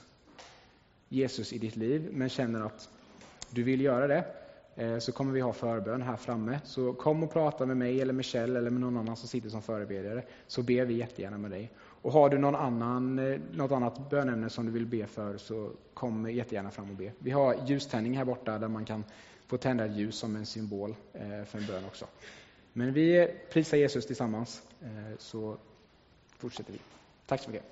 Jesus 1.08 1.52
i 1.52 1.58
ditt 1.58 1.76
liv 1.76 2.08
men 2.12 2.28
känner 2.28 2.66
att 2.66 2.88
du 3.50 3.62
vill 3.62 3.80
göra 3.80 4.06
det, 4.06 4.24
så 5.00 5.12
kommer 5.12 5.32
vi 5.32 5.40
ha 5.40 5.52
förbön 5.52 6.02
här 6.02 6.16
framme. 6.16 6.60
Så 6.64 6.92
kom 6.92 7.22
och 7.22 7.32
prata 7.32 7.66
med 7.66 7.76
mig, 7.76 8.00
eller 8.00 8.12
med 8.12 8.24
Kjell 8.24 8.56
eller 8.56 8.70
med 8.70 8.80
någon 8.80 8.96
annan 8.96 9.16
som 9.16 9.28
sitter 9.28 9.48
som 9.48 9.62
förebedjare, 9.62 10.22
så 10.46 10.62
ber 10.62 10.84
vi 10.84 10.94
jättegärna 10.94 11.38
med 11.38 11.50
dig. 11.50 11.70
Och 12.02 12.12
har 12.12 12.30
du 12.30 12.38
någon 12.38 12.54
annan, 12.54 13.18
eh, 13.18 13.40
något 13.52 13.72
annat 13.72 14.10
bönämne 14.10 14.50
som 14.50 14.66
du 14.66 14.72
vill 14.72 14.86
be 14.86 15.06
för, 15.06 15.38
så 15.38 15.70
kom 15.94 16.30
jättegärna 16.30 16.70
fram 16.70 16.90
och 16.90 16.96
be. 16.96 17.12
Vi 17.18 17.30
har 17.30 17.56
ljuständning 17.66 18.16
här 18.16 18.24
borta 18.24 18.58
där 18.58 18.68
man 18.68 18.84
kan 18.84 19.04
få 19.46 19.56
tända 19.56 19.84
ett 19.84 19.96
ljus 19.96 20.16
som 20.16 20.36
en 20.36 20.46
symbol 20.46 20.94
eh, 21.12 21.44
för 21.44 21.58
en 21.58 21.66
bön 21.66 21.84
också. 21.84 22.06
Men 22.72 22.92
vi 22.92 23.28
prisar 23.52 23.76
Jesus 23.76 24.06
tillsammans, 24.06 24.62
eh, 24.80 25.18
så 25.18 25.56
fortsätter 26.38 26.72
vi. 26.72 26.78
Tack 27.26 27.40
så 27.40 27.50
mycket. 27.50 27.64